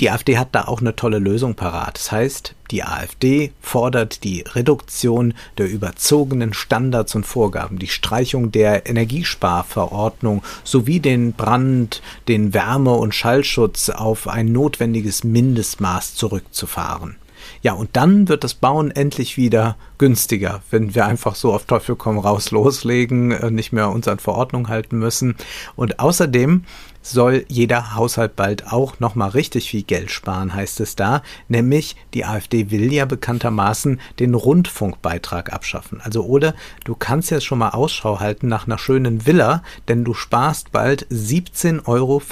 Die 0.00 0.10
AfD 0.10 0.38
hat 0.38 0.48
da 0.52 0.64
auch 0.64 0.80
eine 0.80 0.96
tolle 0.96 1.18
Lösung 1.18 1.54
parat. 1.54 1.96
Das 1.96 2.10
heißt, 2.10 2.54
die 2.70 2.82
AfD 2.82 3.52
fordert 3.60 4.24
die 4.24 4.40
Reduktion 4.40 5.34
der 5.56 5.70
überzogenen 5.70 6.52
Standards 6.52 7.14
und 7.14 7.24
Vorgaben, 7.24 7.78
die 7.78 7.86
Streichung 7.86 8.50
der 8.50 8.86
Energiesparverordnung 8.86 10.42
sowie 10.64 10.98
den 10.98 11.32
Brand, 11.32 12.02
den 12.26 12.52
Wärme- 12.52 12.94
und 12.94 13.14
Schallschutz 13.14 13.88
auf 13.88 14.26
ein 14.26 14.50
notwendiges 14.50 15.22
Mindestmaß 15.22 16.16
zurückzufahren. 16.16 17.16
Ja, 17.62 17.72
und 17.74 17.90
dann 17.92 18.28
wird 18.28 18.44
das 18.44 18.54
Bauen 18.54 18.90
endlich 18.90 19.36
wieder 19.36 19.76
günstiger, 19.98 20.62
wenn 20.70 20.94
wir 20.94 21.06
einfach 21.06 21.34
so 21.34 21.52
auf 21.52 21.64
Teufel 21.64 21.96
komm 21.96 22.18
raus 22.18 22.50
loslegen, 22.50 23.30
äh, 23.32 23.50
nicht 23.50 23.72
mehr 23.72 23.90
uns 23.90 24.08
an 24.08 24.18
Verordnung 24.18 24.68
halten 24.68 24.98
müssen. 24.98 25.36
Und 25.76 26.00
außerdem 26.00 26.64
soll 27.04 27.44
jeder 27.48 27.94
Haushalt 27.94 28.34
bald 28.34 28.72
auch 28.72 28.98
nochmal 28.98 29.30
richtig 29.30 29.70
viel 29.70 29.82
Geld 29.82 30.10
sparen, 30.10 30.54
heißt 30.54 30.80
es 30.80 30.96
da. 30.96 31.22
Nämlich 31.48 31.96
die 32.14 32.24
AfD 32.24 32.70
will 32.70 32.92
ja 32.92 33.04
bekanntermaßen 33.04 34.00
den 34.18 34.34
Rundfunkbeitrag 34.34 35.52
abschaffen. 35.52 36.00
Also 36.00 36.24
oder 36.24 36.54
du 36.84 36.94
kannst 36.94 37.30
jetzt 37.30 37.44
schon 37.44 37.58
mal 37.58 37.70
Ausschau 37.70 38.20
halten 38.20 38.48
nach 38.48 38.66
einer 38.66 38.78
schönen 38.78 39.26
Villa, 39.26 39.62
denn 39.88 40.04
du 40.04 40.14
sparst 40.14 40.72
bald 40.72 41.06
17,50 41.08 41.86
Euro 41.86 42.22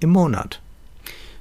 im 0.00 0.10
Monat. 0.10 0.60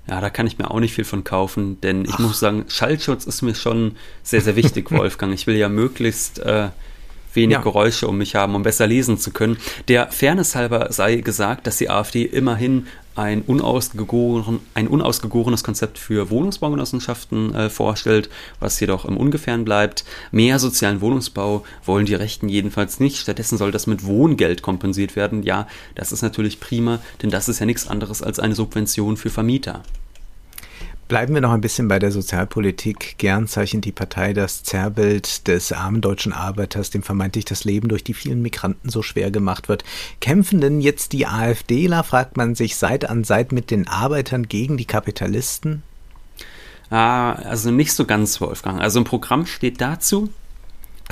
Ja, 0.07 0.21
da 0.21 0.29
kann 0.29 0.47
ich 0.47 0.57
mir 0.57 0.71
auch 0.71 0.79
nicht 0.79 0.93
viel 0.93 1.03
von 1.03 1.23
kaufen, 1.23 1.81
denn 1.81 2.05
ich 2.05 2.13
Ach. 2.13 2.19
muss 2.19 2.39
sagen, 2.39 2.65
Schallschutz 2.69 3.25
ist 3.25 3.41
mir 3.41 3.55
schon 3.55 3.97
sehr, 4.23 4.41
sehr 4.41 4.55
wichtig, 4.55 4.91
Wolfgang. 4.91 5.33
Ich 5.33 5.47
will 5.47 5.57
ja 5.57 5.67
möglichst 5.67 6.39
äh, 6.39 6.69
wenig 7.37 7.55
ja. 7.55 7.61
Geräusche 7.61 8.07
um 8.07 8.17
mich 8.17 8.35
haben, 8.35 8.55
um 8.55 8.63
besser 8.63 8.85
lesen 8.85 9.17
zu 9.17 9.31
können. 9.31 9.57
Der 9.87 10.11
Fairness 10.11 10.55
halber 10.55 10.91
sei 10.91 11.15
gesagt, 11.15 11.67
dass 11.67 11.77
die 11.77 11.89
AfD 11.89 12.23
immerhin 12.23 12.87
ein, 13.17 13.41
unausgegoren, 13.41 14.59
ein 14.73 14.87
unausgegorenes 14.87 15.63
Konzept 15.63 15.97
für 15.97 16.29
Wohnungsbaugenossenschaften 16.29 17.55
äh, 17.55 17.69
vorstellt, 17.69 18.29
was 18.59 18.79
jedoch 18.79 19.05
im 19.05 19.17
Ungefähren 19.17 19.65
bleibt. 19.65 20.05
Mehr 20.31 20.59
sozialen 20.59 21.01
Wohnungsbau 21.01 21.63
wollen 21.85 22.05
die 22.05 22.13
Rechten 22.13 22.47
jedenfalls 22.47 22.99
nicht. 22.99 23.17
Stattdessen 23.17 23.57
soll 23.57 23.71
das 23.71 23.87
mit 23.87 24.05
Wohngeld 24.05 24.61
kompensiert 24.61 25.15
werden. 25.15 25.43
Ja, 25.43 25.67
das 25.95 26.11
ist 26.11 26.21
natürlich 26.21 26.59
prima, 26.59 26.99
denn 27.21 27.31
das 27.31 27.49
ist 27.49 27.59
ja 27.59 27.65
nichts 27.65 27.87
anderes 27.87 28.21
als 28.21 28.39
eine 28.39 28.55
Subvention 28.55 29.17
für 29.17 29.29
Vermieter. 29.29 29.81
Bleiben 31.07 31.33
wir 31.33 31.39
noch 31.39 31.53
ein 31.53 31.61
bisschen 31.61 31.87
bei 31.87 31.99
der 31.99 32.11
Sozialpolitik. 32.11 33.17
Gern 33.17 33.47
zeichnet 33.47 33.85
die 33.85 33.93
Partei 33.93 34.33
das 34.33 34.63
Zerrbild 34.63 35.47
des 35.47 35.71
armen 35.71 36.01
deutschen 36.01 36.33
Arbeiters, 36.33 36.89
dem 36.89 37.01
vermeintlich 37.01 37.45
das 37.45 37.63
Leben 37.63 37.87
durch 37.87 38.03
die 38.03 38.13
vielen 38.13 38.41
Migranten 38.41 38.89
so 38.89 39.01
schwer 39.01 39.31
gemacht 39.31 39.69
wird. 39.69 39.85
Kämpfen 40.19 40.59
denn 40.59 40.81
jetzt 40.81 41.13
die 41.13 41.25
AfDler, 41.25 42.03
fragt 42.03 42.35
man 42.35 42.55
sich, 42.55 42.75
Seit 42.75 43.09
an 43.09 43.23
Seit 43.23 43.53
mit 43.53 43.71
den 43.71 43.87
Arbeitern 43.87 44.49
gegen 44.49 44.75
die 44.75 44.83
Kapitalisten? 44.83 45.81
Ah, 46.89 47.31
also 47.33 47.71
nicht 47.71 47.93
so 47.93 48.03
ganz, 48.03 48.41
Wolfgang. 48.41 48.81
Also 48.81 48.99
im 48.99 49.05
Programm 49.05 49.45
steht 49.45 49.79
dazu, 49.79 50.29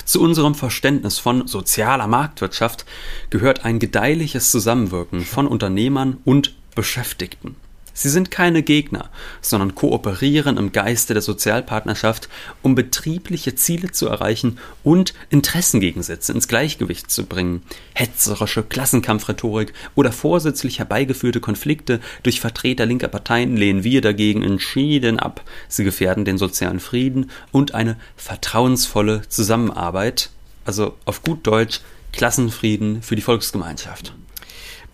zu 0.04 0.22
unserem 0.22 0.56
Verständnis 0.56 1.20
von 1.20 1.48
sozialer 1.48 2.08
Marktwirtschaft 2.08 2.86
gehört 3.30 3.64
ein 3.64 3.80
gedeihliches 3.80 4.52
Zusammenwirken 4.52 5.22
von 5.22 5.48
Unternehmern 5.48 6.18
und 6.26 6.54
Beschäftigten. 6.76 7.56
Sie 7.98 8.10
sind 8.10 8.30
keine 8.30 8.62
Gegner, 8.62 9.10
sondern 9.40 9.74
kooperieren 9.74 10.58
im 10.58 10.74
Geiste 10.74 11.14
der 11.14 11.22
Sozialpartnerschaft, 11.22 12.28
um 12.62 12.76
betriebliche 12.76 13.56
Ziele 13.56 13.90
zu 13.90 14.08
erreichen 14.10 14.60
und 14.84 15.14
Interessengegensätze 15.30 16.34
ins 16.34 16.50
Gleichgewicht 16.50 17.10
zu 17.10 17.26
bringen. 17.26 17.64
Hetzerische 17.94 18.64
Klassenkampfrhetorik 18.64 19.72
oder 19.96 20.12
vorsätzlich 20.12 20.80
herbeigeführte 20.80 21.40
Konflikte 21.40 22.02
durch 22.22 22.42
Vertreter 22.42 22.86
linker 22.86 23.08
Parteien 23.08 23.56
lehnen 23.56 23.86
wir 23.86 24.02
dagegen 24.02 24.44
entschieden 24.44 25.18
ab. 25.18 25.42
Sie 25.70 25.86
gefährden 25.86 26.26
den 26.26 26.38
sozialen 26.38 26.82
Frieden 26.82 27.32
und 27.54 27.74
eine 27.74 27.96
vertrauensvolle 28.18 29.22
Zusammenarbeit, 29.30 30.32
also 30.66 30.98
auf 31.06 31.24
gut 31.24 31.48
Deutsch 31.48 31.80
Klassenfrieden 32.12 33.02
für 33.02 33.16
die 33.16 33.22
Volksgemeinschaft. 33.22 34.14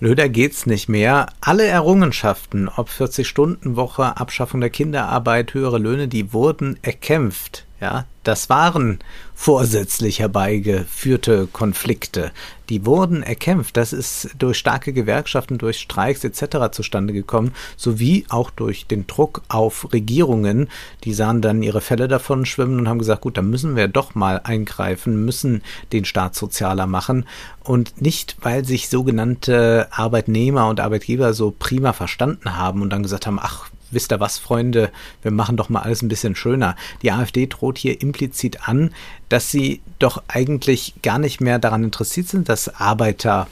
Blöder 0.01 0.29
geht's 0.29 0.65
nicht 0.65 0.89
mehr. 0.89 1.27
Alle 1.41 1.67
Errungenschaften, 1.67 2.67
ob 2.75 2.89
40-Stunden-Woche, 2.89 4.17
Abschaffung 4.17 4.59
der 4.59 4.71
Kinderarbeit, 4.71 5.53
höhere 5.53 5.77
Löhne, 5.77 6.07
die 6.07 6.33
wurden 6.33 6.79
erkämpft. 6.81 7.67
Ja, 7.81 8.05
das 8.23 8.47
waren 8.47 8.99
vorsätzlich 9.33 10.19
herbeigeführte 10.19 11.47
Konflikte. 11.51 12.31
Die 12.69 12.85
wurden 12.85 13.23
erkämpft. 13.23 13.75
Das 13.75 13.91
ist 13.91 14.29
durch 14.37 14.59
starke 14.59 14.93
Gewerkschaften, 14.93 15.57
durch 15.57 15.79
Streiks 15.79 16.23
etc. 16.23 16.71
zustande 16.73 17.11
gekommen, 17.11 17.53
sowie 17.77 18.25
auch 18.29 18.51
durch 18.51 18.85
den 18.85 19.07
Druck 19.07 19.41
auf 19.47 19.91
Regierungen. 19.93 20.69
Die 21.05 21.13
sahen 21.15 21.41
dann 21.41 21.63
ihre 21.63 21.81
Fälle 21.81 22.07
davon 22.07 22.45
schwimmen 22.45 22.77
und 22.77 22.87
haben 22.87 22.99
gesagt, 22.99 23.21
gut, 23.21 23.35
da 23.35 23.41
müssen 23.41 23.75
wir 23.75 23.87
doch 23.87 24.13
mal 24.13 24.41
eingreifen, 24.43 25.25
müssen 25.25 25.63
den 25.91 26.05
Staat 26.05 26.35
sozialer 26.35 26.85
machen. 26.85 27.25
Und 27.63 27.99
nicht, 27.99 28.37
weil 28.41 28.63
sich 28.63 28.89
sogenannte 28.89 29.87
Arbeitnehmer 29.89 30.69
und 30.69 30.79
Arbeitgeber 30.79 31.33
so 31.33 31.49
prima 31.57 31.93
verstanden 31.93 32.55
haben 32.55 32.83
und 32.83 32.91
dann 32.91 33.01
gesagt 33.01 33.25
haben, 33.25 33.39
ach, 33.41 33.71
wisst 33.91 34.11
ihr 34.11 34.19
was, 34.19 34.37
Freunde, 34.37 34.91
wir 35.21 35.31
machen 35.31 35.57
doch 35.57 35.69
mal 35.69 35.81
alles 35.81 36.01
ein 36.01 36.09
bisschen 36.09 36.35
schöner. 36.35 36.75
Die 37.01 37.11
AfD 37.11 37.47
droht 37.47 37.77
hier 37.77 38.01
implizit 38.01 38.67
an, 38.67 38.93
dass 39.29 39.51
sie 39.51 39.81
doch 39.99 40.23
eigentlich 40.27 40.95
gar 41.03 41.19
nicht 41.19 41.41
mehr 41.41 41.59
daran 41.59 41.83
interessiert 41.83 42.27
sind, 42.27 42.49
dass 42.49 42.75
Arbeiter, 42.75 43.47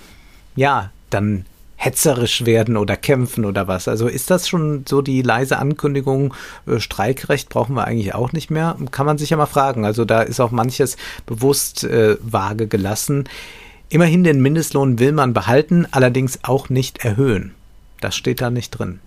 ja, 0.55 0.91
dann 1.10 1.46
hetzerisch 1.79 2.46
werden 2.46 2.75
oder 2.75 2.98
kämpfen 2.98 3.46
oder 3.46 3.69
was. 3.69 3.88
Also 3.88 4.08
ist 4.08 4.29
das 4.29 4.50
schon 4.50 4.84
so 4.88 5.01
die 5.01 5.22
leise 5.22 5.60
Ankündigung, 5.60 6.34
äh, 6.67 6.79
Streikrecht 6.79 7.48
brauchen 7.48 7.74
wir 7.74 7.86
eigentlich 7.86 8.13
auch 8.13 8.34
nicht 8.34 8.51
mehr? 8.51 8.75
Kann 8.91 9.05
man 9.05 9.17
sich 9.17 9.29
ja 9.29 9.38
mal 9.38 9.46
fragen. 9.46 9.86
Also 9.86 10.03
da 10.03 10.22
ist 10.22 10.41
auch 10.41 10.51
manches 10.51 10.98
bewusst 11.25 11.86
äh, 11.86 12.17
vage 12.22 12.67
gelassen. 12.67 13.29
Immerhin 13.88 14.25
den 14.25 14.41
Mindestlohn 14.41 15.00
will 15.00 15.13
man 15.13 15.34
behalten, 15.34 15.88
allerdings 15.89 16.39
auch 16.43 16.69
nicht 16.69 17.05
erhöhen. 17.05 17.53
Das 18.01 18.13
steht 18.13 18.41
da 18.41 18.50
nicht 18.50 18.72
drin 18.72 19.00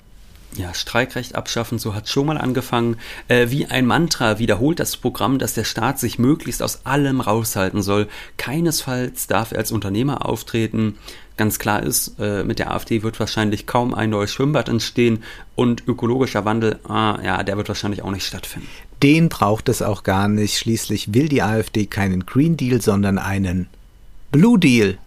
ja, 0.56 0.74
Streikrecht 0.74 1.34
abschaffen, 1.34 1.78
so 1.78 1.94
hat 1.94 2.08
schon 2.08 2.26
mal 2.26 2.38
angefangen. 2.38 2.96
Äh, 3.28 3.50
wie 3.50 3.66
ein 3.66 3.86
Mantra 3.86 4.38
wiederholt 4.38 4.80
das 4.80 4.96
Programm, 4.96 5.38
dass 5.38 5.54
der 5.54 5.64
Staat 5.64 5.98
sich 5.98 6.18
möglichst 6.18 6.62
aus 6.62 6.84
allem 6.84 7.20
raushalten 7.20 7.82
soll. 7.82 8.08
Keinesfalls 8.36 9.26
darf 9.26 9.52
er 9.52 9.58
als 9.58 9.72
Unternehmer 9.72 10.26
auftreten. 10.26 10.98
Ganz 11.36 11.58
klar 11.58 11.82
ist, 11.82 12.18
äh, 12.18 12.44
mit 12.44 12.58
der 12.58 12.72
AfD 12.72 13.02
wird 13.02 13.18
wahrscheinlich 13.18 13.66
kaum 13.66 13.94
ein 13.94 14.10
neues 14.10 14.32
Schwimmbad 14.32 14.68
entstehen 14.68 15.22
und 15.54 15.86
ökologischer 15.88 16.44
Wandel, 16.44 16.78
ah, 16.86 17.18
ja, 17.24 17.42
der 17.42 17.56
wird 17.56 17.68
wahrscheinlich 17.68 18.02
auch 18.02 18.10
nicht 18.10 18.26
stattfinden. 18.26 18.68
Den 19.02 19.28
braucht 19.28 19.68
es 19.68 19.82
auch 19.82 20.04
gar 20.04 20.28
nicht. 20.28 20.58
Schließlich 20.58 21.14
will 21.14 21.28
die 21.28 21.42
AfD 21.42 21.86
keinen 21.86 22.26
Green 22.26 22.56
Deal, 22.56 22.80
sondern 22.80 23.18
einen 23.18 23.68
Blue 24.30 24.58
Deal. 24.58 24.98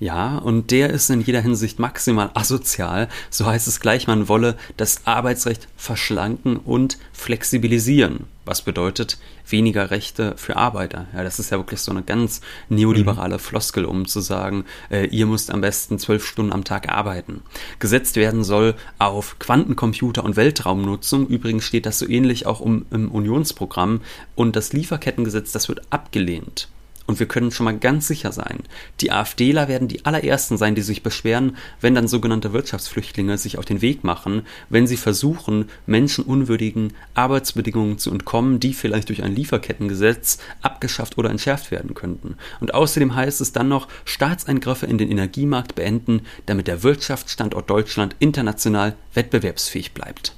Ja, 0.00 0.38
und 0.38 0.70
der 0.70 0.90
ist 0.90 1.10
in 1.10 1.20
jeder 1.20 1.40
Hinsicht 1.40 1.80
maximal 1.80 2.30
asozial. 2.34 3.08
So 3.30 3.46
heißt 3.46 3.66
es 3.66 3.80
gleich, 3.80 4.06
man 4.06 4.28
wolle 4.28 4.56
das 4.76 5.06
Arbeitsrecht 5.06 5.66
verschlanken 5.76 6.56
und 6.56 6.98
flexibilisieren. 7.12 8.26
Was 8.44 8.62
bedeutet 8.62 9.18
weniger 9.48 9.90
Rechte 9.90 10.34
für 10.36 10.56
Arbeiter? 10.56 11.06
Ja, 11.12 11.24
das 11.24 11.40
ist 11.40 11.50
ja 11.50 11.58
wirklich 11.58 11.80
so 11.80 11.90
eine 11.90 12.02
ganz 12.02 12.40
neoliberale 12.68 13.34
mhm. 13.34 13.40
Floskel, 13.40 13.84
um 13.84 14.06
zu 14.06 14.20
sagen, 14.20 14.64
äh, 14.88 15.06
ihr 15.08 15.26
müsst 15.26 15.50
am 15.50 15.62
besten 15.62 15.98
zwölf 15.98 16.24
Stunden 16.24 16.52
am 16.52 16.62
Tag 16.62 16.88
arbeiten. 16.88 17.42
Gesetzt 17.80 18.14
werden 18.14 18.44
soll 18.44 18.76
auf 19.00 19.40
Quantencomputer 19.40 20.24
und 20.24 20.36
Weltraumnutzung. 20.36 21.26
Übrigens 21.26 21.64
steht 21.64 21.86
das 21.86 21.98
so 21.98 22.08
ähnlich 22.08 22.46
auch 22.46 22.60
um, 22.60 22.86
im 22.92 23.10
Unionsprogramm. 23.10 24.00
Und 24.36 24.54
das 24.54 24.72
Lieferkettengesetz, 24.72 25.50
das 25.50 25.68
wird 25.68 25.82
abgelehnt. 25.90 26.68
Und 27.08 27.20
wir 27.20 27.26
können 27.26 27.50
schon 27.50 27.64
mal 27.64 27.78
ganz 27.78 28.06
sicher 28.06 28.32
sein, 28.32 28.58
die 29.00 29.10
AfDler 29.10 29.66
werden 29.66 29.88
die 29.88 30.04
allerersten 30.04 30.58
sein, 30.58 30.74
die 30.74 30.82
sich 30.82 31.02
beschweren, 31.02 31.56
wenn 31.80 31.94
dann 31.94 32.06
sogenannte 32.06 32.52
Wirtschaftsflüchtlinge 32.52 33.38
sich 33.38 33.56
auf 33.56 33.64
den 33.64 33.80
Weg 33.80 34.04
machen, 34.04 34.42
wenn 34.68 34.86
sie 34.86 34.98
versuchen, 34.98 35.70
menschenunwürdigen 35.86 36.92
Arbeitsbedingungen 37.14 37.96
zu 37.96 38.10
entkommen, 38.10 38.60
die 38.60 38.74
vielleicht 38.74 39.08
durch 39.08 39.22
ein 39.22 39.34
Lieferkettengesetz 39.34 40.36
abgeschafft 40.60 41.16
oder 41.16 41.30
entschärft 41.30 41.70
werden 41.70 41.94
könnten. 41.94 42.36
Und 42.60 42.74
außerdem 42.74 43.14
heißt 43.14 43.40
es 43.40 43.52
dann 43.52 43.68
noch, 43.68 43.88
Staatseingriffe 44.04 44.84
in 44.84 44.98
den 44.98 45.10
Energiemarkt 45.10 45.76
beenden, 45.76 46.20
damit 46.44 46.66
der 46.66 46.82
Wirtschaftsstandort 46.82 47.70
Deutschland 47.70 48.16
international 48.18 48.96
wettbewerbsfähig 49.14 49.94
bleibt. 49.94 50.37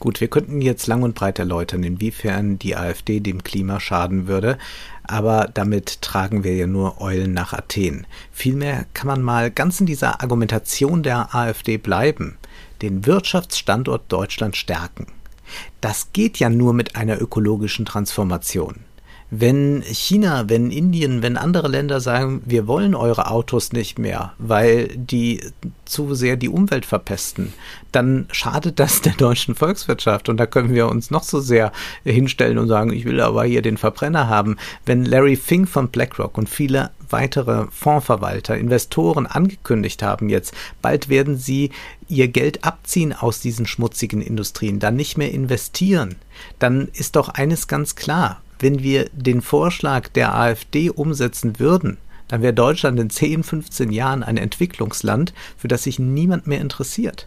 Gut, 0.00 0.20
wir 0.20 0.28
könnten 0.28 0.60
jetzt 0.60 0.86
lang 0.86 1.02
und 1.02 1.16
breit 1.16 1.40
erläutern, 1.40 1.82
inwiefern 1.82 2.58
die 2.58 2.76
AfD 2.76 3.18
dem 3.18 3.42
Klima 3.42 3.80
schaden 3.80 4.28
würde, 4.28 4.56
aber 5.02 5.50
damit 5.52 6.02
tragen 6.02 6.44
wir 6.44 6.54
ja 6.54 6.68
nur 6.68 7.00
Eulen 7.00 7.32
nach 7.32 7.52
Athen. 7.52 8.06
Vielmehr 8.30 8.86
kann 8.94 9.08
man 9.08 9.22
mal 9.22 9.50
ganz 9.50 9.80
in 9.80 9.86
dieser 9.86 10.20
Argumentation 10.22 11.02
der 11.02 11.34
AfD 11.34 11.78
bleiben, 11.78 12.38
den 12.80 13.06
Wirtschaftsstandort 13.06 14.04
Deutschland 14.12 14.56
stärken. 14.56 15.08
Das 15.80 16.12
geht 16.12 16.38
ja 16.38 16.48
nur 16.48 16.74
mit 16.74 16.94
einer 16.94 17.20
ökologischen 17.20 17.84
Transformation. 17.84 18.87
Wenn 19.30 19.82
China, 19.82 20.48
wenn 20.48 20.70
Indien, 20.70 21.22
wenn 21.22 21.36
andere 21.36 21.68
Länder 21.68 22.00
sagen, 22.00 22.40
wir 22.46 22.66
wollen 22.66 22.94
eure 22.94 23.30
Autos 23.30 23.72
nicht 23.72 23.98
mehr, 23.98 24.32
weil 24.38 24.88
die 24.88 25.42
zu 25.84 26.14
sehr 26.14 26.36
die 26.36 26.48
Umwelt 26.48 26.86
verpesten, 26.86 27.52
dann 27.92 28.26
schadet 28.32 28.78
das 28.78 29.02
der 29.02 29.12
deutschen 29.12 29.54
Volkswirtschaft. 29.54 30.30
Und 30.30 30.38
da 30.38 30.46
können 30.46 30.74
wir 30.74 30.88
uns 30.88 31.10
noch 31.10 31.24
so 31.24 31.40
sehr 31.40 31.72
hinstellen 32.04 32.56
und 32.56 32.68
sagen, 32.68 32.90
ich 32.90 33.04
will 33.04 33.20
aber 33.20 33.44
hier 33.44 33.60
den 33.60 33.76
Verbrenner 33.76 34.28
haben. 34.28 34.56
Wenn 34.86 35.04
Larry 35.04 35.36
Fink 35.36 35.68
von 35.68 35.88
BlackRock 35.88 36.38
und 36.38 36.48
viele 36.48 36.90
weitere 37.10 37.66
Fondsverwalter, 37.70 38.56
Investoren 38.56 39.26
angekündigt 39.26 40.02
haben 40.02 40.30
jetzt, 40.30 40.54
bald 40.80 41.10
werden 41.10 41.36
sie 41.36 41.70
ihr 42.08 42.28
Geld 42.28 42.64
abziehen 42.64 43.12
aus 43.12 43.40
diesen 43.40 43.66
schmutzigen 43.66 44.22
Industrien, 44.22 44.78
dann 44.78 44.96
nicht 44.96 45.18
mehr 45.18 45.32
investieren, 45.32 46.16
dann 46.58 46.88
ist 46.94 47.16
doch 47.16 47.28
eines 47.28 47.68
ganz 47.68 47.94
klar, 47.94 48.40
wenn 48.58 48.82
wir 48.82 49.08
den 49.12 49.42
Vorschlag 49.42 50.08
der 50.08 50.34
AfD 50.34 50.90
umsetzen 50.90 51.58
würden, 51.58 51.98
dann 52.28 52.42
wäre 52.42 52.52
Deutschland 52.52 53.00
in 53.00 53.10
10, 53.10 53.42
15 53.42 53.90
Jahren 53.90 54.22
ein 54.22 54.36
Entwicklungsland, 54.36 55.32
für 55.56 55.68
das 55.68 55.84
sich 55.84 55.98
niemand 55.98 56.46
mehr 56.46 56.60
interessiert. 56.60 57.26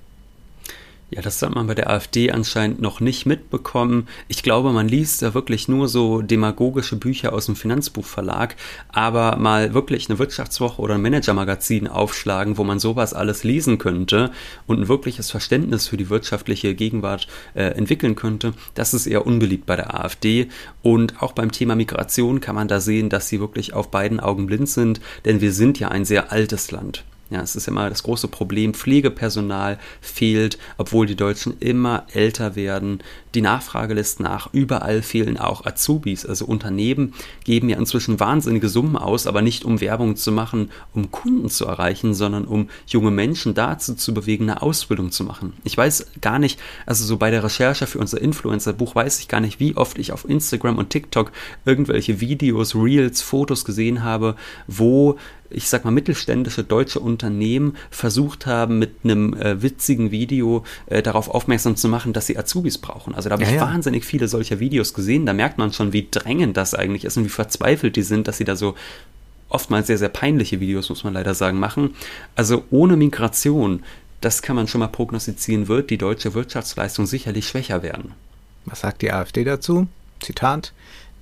Ja, 1.13 1.21
das 1.21 1.41
hat 1.41 1.53
man 1.53 1.67
bei 1.67 1.75
der 1.75 1.89
AfD 1.89 2.31
anscheinend 2.31 2.79
noch 2.79 3.01
nicht 3.01 3.25
mitbekommen. 3.25 4.07
Ich 4.29 4.43
glaube, 4.43 4.71
man 4.71 4.87
liest 4.87 5.21
da 5.21 5.33
wirklich 5.33 5.67
nur 5.67 5.89
so 5.89 6.21
demagogische 6.21 6.95
Bücher 6.95 7.33
aus 7.33 7.47
dem 7.47 7.57
Finanzbuchverlag, 7.57 8.55
aber 8.87 9.35
mal 9.35 9.73
wirklich 9.73 10.09
eine 10.09 10.19
Wirtschaftswoche 10.19 10.81
oder 10.81 10.95
ein 10.95 11.01
Managermagazin 11.01 11.89
aufschlagen, 11.89 12.57
wo 12.57 12.63
man 12.63 12.79
sowas 12.79 13.13
alles 13.13 13.43
lesen 13.43 13.77
könnte 13.77 14.31
und 14.67 14.79
ein 14.79 14.87
wirkliches 14.87 15.29
Verständnis 15.29 15.89
für 15.89 15.97
die 15.97 16.09
wirtschaftliche 16.09 16.75
Gegenwart 16.75 17.27
äh, 17.55 17.63
entwickeln 17.63 18.15
könnte, 18.15 18.53
das 18.75 18.93
ist 18.93 19.05
eher 19.05 19.27
unbeliebt 19.27 19.65
bei 19.65 19.75
der 19.75 19.99
AfD. 19.99 20.47
Und 20.81 21.21
auch 21.21 21.33
beim 21.33 21.51
Thema 21.51 21.75
Migration 21.75 22.39
kann 22.39 22.55
man 22.55 22.69
da 22.69 22.79
sehen, 22.79 23.09
dass 23.09 23.27
sie 23.27 23.41
wirklich 23.41 23.73
auf 23.73 23.91
beiden 23.91 24.21
Augen 24.21 24.45
blind 24.45 24.69
sind, 24.69 25.01
denn 25.25 25.41
wir 25.41 25.51
sind 25.51 25.77
ja 25.77 25.89
ein 25.89 26.05
sehr 26.05 26.31
altes 26.31 26.71
Land. 26.71 27.03
Ja, 27.31 27.39
es 27.39 27.55
ist 27.55 27.69
immer 27.69 27.89
das 27.89 28.03
große 28.03 28.27
Problem, 28.27 28.73
Pflegepersonal 28.73 29.79
fehlt, 30.01 30.57
obwohl 30.77 31.07
die 31.07 31.15
Deutschen 31.15 31.53
immer 31.61 32.05
älter 32.11 32.57
werden. 32.57 33.01
Die 33.35 33.41
Nachfrage 33.41 33.93
lässt 33.93 34.19
nach, 34.19 34.49
überall 34.51 35.01
fehlen 35.01 35.37
auch 35.37 35.65
Azubis. 35.65 36.25
Also 36.25 36.43
Unternehmen 36.43 37.13
geben 37.45 37.69
ja 37.69 37.77
inzwischen 37.77 38.19
wahnsinnige 38.19 38.67
Summen 38.67 38.97
aus, 38.97 39.27
aber 39.27 39.41
nicht 39.41 39.63
um 39.63 39.79
Werbung 39.79 40.17
zu 40.17 40.33
machen, 40.33 40.71
um 40.93 41.09
Kunden 41.09 41.49
zu 41.49 41.65
erreichen, 41.65 42.13
sondern 42.13 42.43
um 42.43 42.67
junge 42.85 43.11
Menschen 43.11 43.53
dazu 43.53 43.95
zu 43.95 44.13
bewegen, 44.13 44.49
eine 44.49 44.61
Ausbildung 44.61 45.11
zu 45.11 45.23
machen. 45.23 45.53
Ich 45.63 45.77
weiß 45.77 46.07
gar 46.19 46.37
nicht, 46.37 46.59
also 46.85 47.05
so 47.05 47.15
bei 47.15 47.31
der 47.31 47.45
Recherche 47.45 47.87
für 47.87 47.99
unser 47.99 48.19
Influencer-Buch 48.19 48.93
weiß 48.93 49.19
ich 49.19 49.29
gar 49.29 49.39
nicht, 49.39 49.61
wie 49.61 49.77
oft 49.77 49.97
ich 49.99 50.11
auf 50.11 50.27
Instagram 50.27 50.77
und 50.77 50.89
TikTok 50.89 51.31
irgendwelche 51.63 52.19
Videos, 52.19 52.75
Reels, 52.75 53.21
Fotos 53.21 53.63
gesehen 53.63 54.03
habe, 54.03 54.35
wo 54.67 55.17
ich 55.51 55.69
sag 55.69 55.85
mal, 55.85 55.91
mittelständische 55.91 56.63
deutsche 56.63 56.99
Unternehmen 56.99 57.75
versucht 57.89 58.45
haben, 58.45 58.79
mit 58.79 58.95
einem 59.03 59.33
äh, 59.33 59.61
witzigen 59.61 60.11
Video 60.11 60.63
äh, 60.87 61.01
darauf 61.01 61.29
aufmerksam 61.29 61.75
zu 61.75 61.87
machen, 61.87 62.13
dass 62.13 62.27
sie 62.27 62.37
Azubis 62.37 62.77
brauchen. 62.77 63.15
Also 63.15 63.29
da 63.29 63.33
habe 63.33 63.43
ja, 63.43 63.49
ich 63.49 63.55
ja. 63.55 63.61
wahnsinnig 63.61 64.05
viele 64.05 64.27
solcher 64.27 64.59
Videos 64.59 64.93
gesehen. 64.93 65.25
Da 65.25 65.33
merkt 65.33 65.57
man 65.57 65.73
schon, 65.73 65.93
wie 65.93 66.07
drängend 66.09 66.57
das 66.57 66.73
eigentlich 66.73 67.05
ist 67.05 67.17
und 67.17 67.25
wie 67.25 67.29
verzweifelt 67.29 67.95
die 67.95 68.03
sind, 68.03 68.27
dass 68.27 68.37
sie 68.37 68.45
da 68.45 68.55
so 68.55 68.75
oftmals 69.49 69.87
sehr, 69.87 69.97
sehr 69.97 70.09
peinliche 70.09 70.59
Videos, 70.59 70.89
muss 70.89 71.03
man 71.03 71.13
leider 71.13 71.33
sagen, 71.33 71.59
machen. 71.59 71.95
Also 72.35 72.63
ohne 72.71 72.95
Migration, 72.95 73.83
das 74.21 74.41
kann 74.41 74.55
man 74.55 74.67
schon 74.67 74.79
mal 74.79 74.87
prognostizieren, 74.87 75.67
wird 75.67 75.89
die 75.89 75.97
deutsche 75.97 76.33
Wirtschaftsleistung 76.33 77.05
sicherlich 77.05 77.47
schwächer 77.47 77.83
werden. 77.83 78.13
Was 78.65 78.81
sagt 78.81 79.01
die 79.01 79.11
AfD 79.11 79.43
dazu? 79.43 79.87
Zitat 80.21 80.73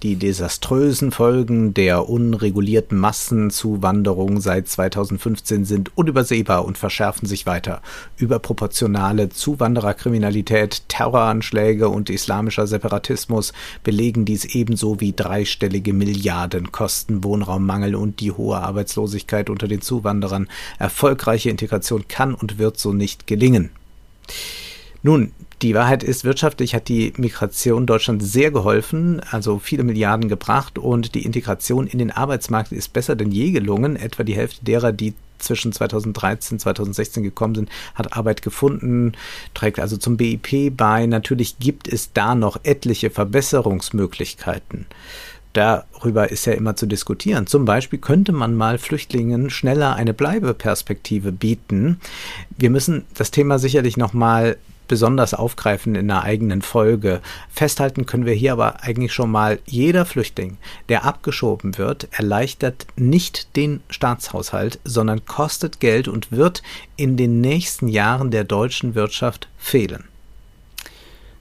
die 0.03 0.15
desaströsen 0.15 1.11
Folgen 1.11 1.73
der 1.73 2.07
unregulierten 2.07 2.97
Massenzuwanderung 2.97 4.39
seit 4.39 4.67
2015 4.67 5.65
sind 5.65 5.97
unübersehbar 5.97 6.63
und 6.65 6.77
verschärfen 6.77 7.27
sich 7.27 7.45
weiter. 7.45 7.81
Überproportionale 8.17 9.29
Zuwandererkriminalität, 9.29 10.83
Terroranschläge 10.87 11.89
und 11.89 12.09
islamischer 12.09 12.65
Separatismus 12.65 13.51
belegen 13.83 14.23
dies 14.23 14.45
ebenso 14.45 15.01
wie 15.01 15.13
dreistellige 15.13 15.93
Milliardenkosten, 15.93 17.23
Wohnraummangel 17.23 17.95
und 17.95 18.21
die 18.21 18.31
hohe 18.31 18.57
Arbeitslosigkeit 18.57 19.49
unter 19.49 19.67
den 19.67 19.81
Zuwanderern. 19.81 20.47
Erfolgreiche 20.77 21.49
Integration 21.49 22.07
kann 22.07 22.33
und 22.33 22.57
wird 22.57 22.79
so 22.79 22.93
nicht 22.93 23.27
gelingen. 23.27 23.71
Nun, 25.01 25.31
die 25.61 25.75
Wahrheit 25.75 26.03
ist, 26.03 26.23
wirtschaftlich 26.23 26.75
hat 26.75 26.87
die 26.87 27.13
Migration 27.17 27.85
Deutschland 27.85 28.23
sehr 28.23 28.51
geholfen, 28.51 29.21
also 29.31 29.59
viele 29.59 29.83
Milliarden 29.83 30.29
gebracht 30.29 30.77
und 30.77 31.15
die 31.15 31.25
Integration 31.25 31.87
in 31.87 31.99
den 31.99 32.11
Arbeitsmarkt 32.11 32.71
ist 32.71 32.93
besser 32.93 33.15
denn 33.15 33.31
je 33.31 33.51
gelungen. 33.51 33.95
Etwa 33.95 34.23
die 34.23 34.35
Hälfte 34.35 34.63
derer, 34.63 34.91
die 34.91 35.13
zwischen 35.37 35.71
2013 35.71 36.55
und 36.55 36.59
2016 36.59 37.23
gekommen 37.23 37.55
sind, 37.55 37.69
hat 37.95 38.13
Arbeit 38.15 38.41
gefunden, 38.41 39.13
trägt 39.53 39.79
also 39.79 39.97
zum 39.97 40.17
BIP 40.17 40.75
bei. 40.75 41.05
Natürlich 41.05 41.59
gibt 41.59 41.87
es 41.87 42.13
da 42.13 42.35
noch 42.35 42.59
etliche 42.63 43.09
Verbesserungsmöglichkeiten. 43.09 44.85
Darüber 45.53 46.29
ist 46.29 46.45
ja 46.45 46.53
immer 46.53 46.75
zu 46.75 46.85
diskutieren. 46.85 47.47
Zum 47.47 47.65
Beispiel 47.65 47.99
könnte 47.99 48.31
man 48.31 48.55
mal 48.55 48.77
Flüchtlingen 48.77 49.49
schneller 49.49 49.95
eine 49.95 50.13
Bleibeperspektive 50.13 51.31
bieten. 51.31 51.99
Wir 52.57 52.69
müssen 52.69 53.05
das 53.15 53.31
Thema 53.31 53.59
sicherlich 53.59 53.97
noch 53.97 54.13
mal 54.13 54.57
besonders 54.89 55.33
aufgreifen 55.33 55.95
in 55.95 56.11
einer 56.11 56.23
eigenen 56.23 56.61
Folge. 56.61 57.21
Festhalten 57.49 58.05
können 58.05 58.25
wir 58.25 58.33
hier 58.33 58.51
aber 58.51 58.83
eigentlich 58.83 59.13
schon 59.13 59.31
mal, 59.31 59.59
jeder 59.65 60.03
Flüchtling, 60.03 60.57
der 60.89 61.05
abgeschoben 61.05 61.77
wird, 61.77 62.09
erleichtert 62.11 62.87
nicht 62.97 63.55
den 63.55 63.79
Staatshaushalt, 63.89 64.81
sondern 64.83 65.23
kostet 65.23 65.79
Geld 65.79 66.09
und 66.09 66.33
wird 66.33 66.61
in 66.97 67.15
den 67.15 67.39
nächsten 67.39 67.87
Jahren 67.87 68.31
der 68.31 68.43
deutschen 68.43 68.95
Wirtschaft 68.95 69.47
fehlen 69.57 70.09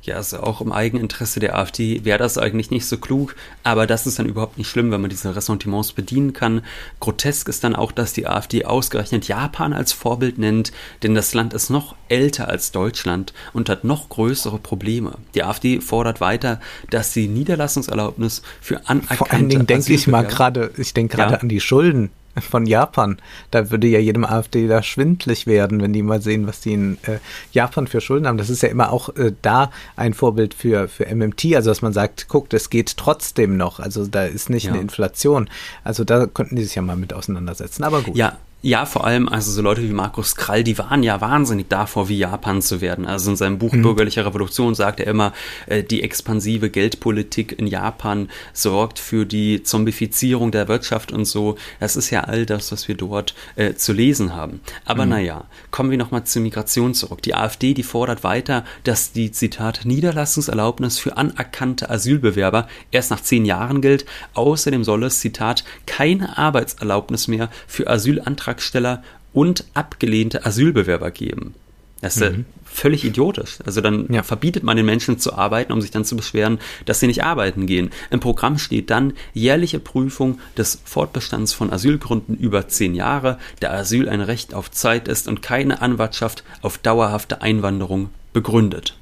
ja, 0.08 0.16
also 0.16 0.40
auch 0.40 0.60
im 0.60 0.72
Eigeninteresse 0.72 1.40
der 1.40 1.56
AfD 1.56 2.04
wäre 2.04 2.18
das 2.18 2.38
eigentlich 2.38 2.70
nicht 2.70 2.86
so 2.86 2.98
klug, 2.98 3.36
aber 3.62 3.86
das 3.86 4.06
ist 4.06 4.18
dann 4.18 4.26
überhaupt 4.26 4.58
nicht 4.58 4.68
schlimm, 4.68 4.90
wenn 4.90 5.00
man 5.00 5.10
diese 5.10 5.34
Ressentiments 5.34 5.92
bedienen 5.92 6.32
kann. 6.32 6.62
Grotesk 7.00 7.48
ist 7.48 7.64
dann 7.64 7.76
auch, 7.76 7.92
dass 7.92 8.12
die 8.12 8.26
AfD 8.26 8.64
ausgerechnet 8.64 9.28
Japan 9.28 9.72
als 9.72 9.92
Vorbild 9.92 10.38
nennt, 10.38 10.72
denn 11.02 11.14
das 11.14 11.34
Land 11.34 11.54
ist 11.54 11.70
noch 11.70 11.94
älter 12.08 12.48
als 12.48 12.72
Deutschland 12.72 13.32
und 13.52 13.68
hat 13.68 13.84
noch 13.84 14.08
größere 14.08 14.58
Probleme. 14.58 15.14
Die 15.34 15.44
AfD 15.44 15.80
fordert 15.80 16.20
weiter, 16.20 16.60
dass 16.90 17.12
die 17.12 17.28
Niederlassungserlaubnis 17.28 18.42
für 18.60 18.88
anerkannte 18.88 19.16
Vor 19.16 19.32
allen 19.32 19.48
Dingen 19.48 19.66
denke 19.66 19.92
ich 19.92 20.06
mal 20.06 20.26
gerade, 20.26 20.72
ich 20.76 20.94
denke 20.94 21.16
gerade 21.16 21.34
ja. 21.34 21.40
an 21.40 21.48
die 21.48 21.60
Schulden 21.60 22.10
von 22.40 22.66
Japan. 22.66 23.18
Da 23.50 23.70
würde 23.70 23.86
ja 23.86 23.98
jedem 23.98 24.24
AfD 24.24 24.66
da 24.68 24.82
schwindlig 24.82 25.46
werden, 25.46 25.80
wenn 25.80 25.92
die 25.92 26.02
mal 26.02 26.22
sehen, 26.22 26.46
was 26.46 26.60
die 26.60 26.72
in 26.72 26.98
äh, 27.02 27.18
Japan 27.52 27.86
für 27.86 28.00
Schulden 28.00 28.26
haben. 28.26 28.38
Das 28.38 28.50
ist 28.50 28.62
ja 28.62 28.68
immer 28.68 28.92
auch 28.92 29.14
äh, 29.16 29.32
da 29.42 29.70
ein 29.96 30.14
Vorbild 30.14 30.54
für, 30.54 30.88
für 30.88 31.06
MMT, 31.14 31.54
also 31.54 31.70
dass 31.70 31.82
man 31.82 31.92
sagt, 31.92 32.28
guckt, 32.28 32.54
es 32.54 32.70
geht 32.70 32.96
trotzdem 32.96 33.56
noch. 33.56 33.80
Also 33.80 34.06
da 34.06 34.24
ist 34.24 34.50
nicht 34.50 34.64
ja. 34.64 34.72
eine 34.72 34.80
Inflation. 34.80 35.48
Also 35.84 36.04
da 36.04 36.26
könnten 36.26 36.56
die 36.56 36.64
sich 36.64 36.74
ja 36.74 36.82
mal 36.82 36.96
mit 36.96 37.12
auseinandersetzen. 37.12 37.84
Aber 37.84 38.02
gut. 38.02 38.16
Ja, 38.16 38.38
ja, 38.60 38.86
vor 38.86 39.06
allem, 39.06 39.28
also 39.28 39.52
so 39.52 39.62
Leute 39.62 39.82
wie 39.82 39.92
Markus 39.92 40.34
Krall, 40.34 40.64
die 40.64 40.78
waren 40.78 41.04
ja 41.04 41.20
wahnsinnig 41.20 41.68
davor, 41.68 42.08
wie 42.08 42.18
Japan 42.18 42.60
zu 42.60 42.80
werden. 42.80 43.06
Also 43.06 43.30
in 43.30 43.36
seinem 43.36 43.58
Buch 43.58 43.72
mhm. 43.72 43.82
Bürgerliche 43.82 44.26
Revolution 44.26 44.74
sagt 44.74 44.98
er 44.98 45.06
immer, 45.06 45.32
äh, 45.66 45.84
die 45.84 46.02
expansive 46.02 46.68
Geldpolitik 46.68 47.56
in 47.56 47.68
Japan 47.68 48.28
sorgt 48.52 48.98
für 48.98 49.26
die 49.26 49.62
Zombifizierung 49.62 50.50
der 50.50 50.66
Wirtschaft 50.66 51.12
und 51.12 51.24
so. 51.24 51.56
Das 51.78 51.94
ist 51.94 52.10
ja 52.10 52.24
all 52.24 52.46
das, 52.46 52.72
was 52.72 52.88
wir 52.88 52.96
dort 52.96 53.36
äh, 53.54 53.74
zu 53.74 53.92
lesen 53.92 54.34
haben. 54.34 54.60
Aber 54.84 55.04
mhm. 55.04 55.10
naja, 55.12 55.44
kommen 55.70 55.92
wir 55.92 55.98
nochmal 55.98 56.24
zur 56.24 56.42
Migration 56.42 56.94
zurück. 56.94 57.22
Die 57.22 57.36
AfD, 57.36 57.74
die 57.74 57.84
fordert 57.84 58.24
weiter, 58.24 58.64
dass 58.82 59.12
die, 59.12 59.30
Zitat, 59.30 59.82
Niederlassungserlaubnis 59.84 60.98
für 60.98 61.16
anerkannte 61.16 61.90
Asylbewerber 61.90 62.66
erst 62.90 63.12
nach 63.12 63.22
zehn 63.22 63.44
Jahren 63.44 63.82
gilt. 63.82 64.04
Außerdem 64.34 64.82
soll 64.82 65.04
es, 65.04 65.20
Zitat, 65.20 65.62
keine 65.86 66.38
Arbeitserlaubnis 66.38 67.28
mehr 67.28 67.50
für 67.68 67.86
Asylantragsteller 67.86 68.47
Antragsteller 68.48 69.02
und 69.32 69.64
abgelehnte 69.74 70.46
Asylbewerber 70.46 71.10
geben. 71.10 71.54
Das 72.00 72.16
ist 72.16 72.32
mhm. 72.32 72.44
völlig 72.64 73.04
idiotisch. 73.04 73.58
Also 73.66 73.80
dann 73.80 74.06
ja. 74.10 74.22
verbietet 74.22 74.62
man 74.62 74.76
den 74.76 74.86
Menschen 74.86 75.18
zu 75.18 75.34
arbeiten, 75.34 75.72
um 75.72 75.82
sich 75.82 75.90
dann 75.90 76.04
zu 76.04 76.16
beschweren, 76.16 76.60
dass 76.86 77.00
sie 77.00 77.08
nicht 77.08 77.24
arbeiten 77.24 77.66
gehen. 77.66 77.90
Im 78.10 78.20
Programm 78.20 78.56
steht 78.56 78.90
dann 78.90 79.14
jährliche 79.34 79.80
Prüfung 79.80 80.38
des 80.56 80.80
Fortbestands 80.84 81.52
von 81.52 81.72
Asylgründen 81.72 82.36
über 82.36 82.68
zehn 82.68 82.94
Jahre, 82.94 83.38
da 83.60 83.72
Asyl 83.72 84.08
ein 84.08 84.20
Recht 84.20 84.54
auf 84.54 84.70
Zeit 84.70 85.08
ist 85.08 85.26
und 85.26 85.42
keine 85.42 85.82
Anwartschaft 85.82 86.44
auf 86.62 86.78
dauerhafte 86.78 87.42
Einwanderung 87.42 88.10
begründet. 88.32 88.94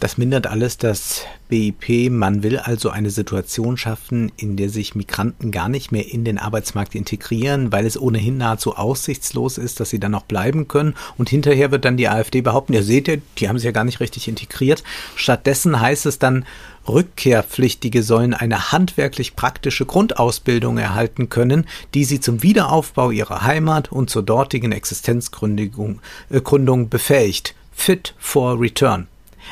Das 0.00 0.16
mindert 0.16 0.46
alles 0.46 0.78
das 0.78 1.26
BIP. 1.50 2.10
Man 2.10 2.42
will 2.42 2.58
also 2.58 2.88
eine 2.88 3.10
Situation 3.10 3.76
schaffen, 3.76 4.32
in 4.38 4.56
der 4.56 4.70
sich 4.70 4.94
Migranten 4.94 5.50
gar 5.50 5.68
nicht 5.68 5.92
mehr 5.92 6.10
in 6.10 6.24
den 6.24 6.38
Arbeitsmarkt 6.38 6.94
integrieren, 6.94 7.70
weil 7.70 7.84
es 7.84 8.00
ohnehin 8.00 8.38
nahezu 8.38 8.76
aussichtslos 8.76 9.58
ist, 9.58 9.78
dass 9.78 9.90
sie 9.90 10.00
dann 10.00 10.12
noch 10.12 10.24
bleiben 10.24 10.68
können. 10.68 10.94
Und 11.18 11.28
hinterher 11.28 11.70
wird 11.70 11.84
dann 11.84 11.98
die 11.98 12.08
AfD 12.08 12.40
behaupten, 12.40 12.72
ihr 12.72 12.82
seht 12.82 13.08
ja, 13.08 13.16
die 13.36 13.50
haben 13.50 13.58
sich 13.58 13.66
ja 13.66 13.72
gar 13.72 13.84
nicht 13.84 14.00
richtig 14.00 14.26
integriert. 14.26 14.82
Stattdessen 15.16 15.78
heißt 15.78 16.06
es 16.06 16.18
dann, 16.18 16.46
Rückkehrpflichtige 16.88 18.02
sollen 18.02 18.32
eine 18.32 18.72
handwerklich 18.72 19.36
praktische 19.36 19.84
Grundausbildung 19.84 20.78
erhalten 20.78 21.28
können, 21.28 21.66
die 21.92 22.06
sie 22.06 22.20
zum 22.20 22.42
Wiederaufbau 22.42 23.10
ihrer 23.10 23.42
Heimat 23.42 23.92
und 23.92 24.08
zur 24.08 24.22
dortigen 24.22 24.72
Existenzgründung 24.72 26.00
äh, 26.30 26.84
befähigt. 26.86 27.54
Fit 27.70 28.14
for 28.18 28.58
Return. 28.58 29.06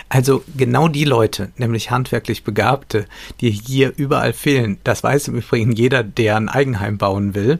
Also 0.08 0.44
genau 0.56 0.88
die 0.88 1.04
Leute, 1.04 1.52
nämlich 1.56 1.90
handwerklich 1.90 2.44
Begabte, 2.44 3.06
die 3.40 3.50
hier 3.50 3.92
überall 3.96 4.32
fehlen, 4.32 4.78
das 4.84 5.02
weiß 5.02 5.28
im 5.28 5.36
Übrigen 5.36 5.72
jeder, 5.72 6.02
der 6.02 6.36
ein 6.36 6.48
Eigenheim 6.48 6.98
bauen 6.98 7.34
will, 7.34 7.58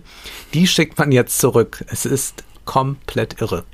die 0.55 0.67
schickt 0.67 0.99
man 0.99 1.13
jetzt 1.13 1.39
zurück. 1.39 1.85
Es 1.89 2.07
ist 2.07 2.45
komplett 2.65 3.41
irre. 3.41 3.65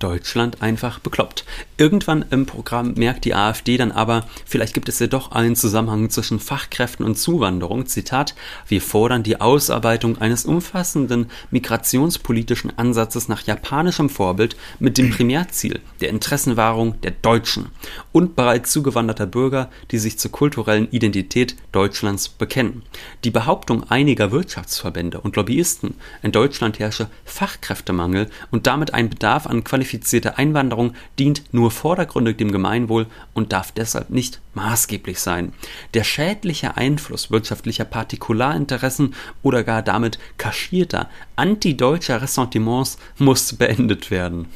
Deutschland 0.00 0.62
einfach 0.62 0.98
bekloppt. 0.98 1.44
Irgendwann 1.76 2.24
im 2.30 2.46
Programm 2.46 2.94
merkt 2.94 3.24
die 3.24 3.34
AfD 3.34 3.76
dann 3.76 3.92
aber, 3.92 4.26
vielleicht 4.44 4.74
gibt 4.74 4.88
es 4.88 4.98
ja 4.98 5.06
doch 5.06 5.30
einen 5.30 5.54
Zusammenhang 5.54 6.10
zwischen 6.10 6.40
Fachkräften 6.40 7.06
und 7.06 7.16
Zuwanderung. 7.16 7.86
Zitat, 7.86 8.34
wir 8.66 8.80
fordern 8.80 9.22
die 9.22 9.40
Ausarbeitung 9.40 10.18
eines 10.18 10.46
umfassenden 10.46 11.30
migrationspolitischen 11.50 12.76
Ansatzes 12.78 13.28
nach 13.28 13.42
japanischem 13.42 14.08
Vorbild 14.08 14.56
mit 14.78 14.98
dem 14.98 15.10
Primärziel 15.10 15.80
der 16.00 16.08
Interessenwahrung 16.08 17.00
der 17.02 17.12
Deutschen 17.12 17.66
und 18.10 18.34
bereits 18.34 18.72
zugewanderter 18.72 19.26
Bürger, 19.26 19.70
die 19.90 19.98
sich 19.98 20.18
zur 20.18 20.32
kulturellen 20.32 20.90
Identität 20.90 21.56
Deutschlands 21.72 22.28
bekennen. 22.28 22.82
Die 23.24 23.30
Behauptung 23.30 23.88
einiger 23.90 24.32
Wirtschaftsverbände 24.32 25.20
und 25.20 25.36
Lobbyisten, 25.36 25.94
in 26.22 26.32
Deutschland 26.32 26.78
herrsche 26.78 27.08
Fachkräftemangel 27.24 28.30
und 28.50 28.66
damit 28.66 28.94
ein 28.94 29.10
Bedarf 29.10 29.46
an 29.46 29.62
Qualifizierung 29.62 29.89
qualifizierte 29.90 30.38
Einwanderung 30.38 30.94
dient 31.18 31.42
nur 31.52 31.70
vordergründig 31.70 32.36
dem 32.36 32.52
Gemeinwohl 32.52 33.06
und 33.34 33.52
darf 33.52 33.72
deshalb 33.72 34.10
nicht 34.10 34.40
maßgeblich 34.54 35.18
sein. 35.18 35.52
Der 35.94 36.04
schädliche 36.04 36.76
Einfluss 36.76 37.30
wirtschaftlicher 37.30 37.84
Partikularinteressen 37.84 39.14
oder 39.42 39.64
gar 39.64 39.82
damit 39.82 40.18
kaschierter 40.38 41.08
antideutscher 41.34 42.22
Ressentiments 42.22 42.98
muss 43.18 43.52
beendet 43.54 44.10
werden. 44.10 44.46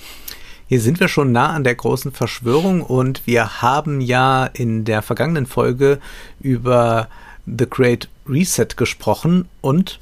Hier 0.69 0.81
sind 0.81 1.01
wir 1.01 1.09
schon 1.09 1.33
nah 1.33 1.49
an 1.49 1.65
der 1.65 1.75
großen 1.75 2.13
Verschwörung 2.13 2.83
und 2.83 3.27
wir 3.27 3.61
haben 3.61 4.01
ja 4.01 4.47
in 4.47 4.85
der 4.85 5.03
vergangenen 5.03 5.47
Folge 5.47 5.99
über 6.41 7.09
The 7.45 7.67
Great 7.69 8.09
Reset 8.27 8.69
gesprochen 8.77 9.49
und 9.61 9.99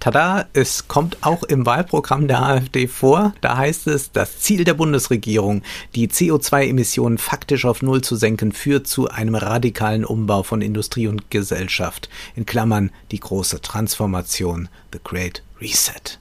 Tada, 0.00 0.46
es 0.54 0.88
kommt 0.88 1.18
auch 1.20 1.42
im 1.42 1.66
Wahlprogramm 1.66 2.26
der 2.26 2.42
AfD 2.42 2.88
vor. 2.88 3.34
Da 3.42 3.58
heißt 3.58 3.86
es, 3.86 4.10
das 4.12 4.40
Ziel 4.40 4.64
der 4.64 4.72
Bundesregierung, 4.72 5.60
die 5.94 6.08
CO2-Emissionen 6.08 7.18
faktisch 7.18 7.66
auf 7.66 7.82
Null 7.82 8.00
zu 8.00 8.16
senken, 8.16 8.52
führt 8.52 8.86
zu 8.86 9.10
einem 9.10 9.34
radikalen 9.34 10.06
Umbau 10.06 10.42
von 10.42 10.62
Industrie 10.62 11.06
und 11.06 11.30
Gesellschaft. 11.30 12.08
In 12.34 12.46
Klammern 12.46 12.90
die 13.10 13.20
große 13.20 13.60
Transformation, 13.60 14.70
the 14.94 15.00
Great 15.04 15.42
Reset. 15.60 16.18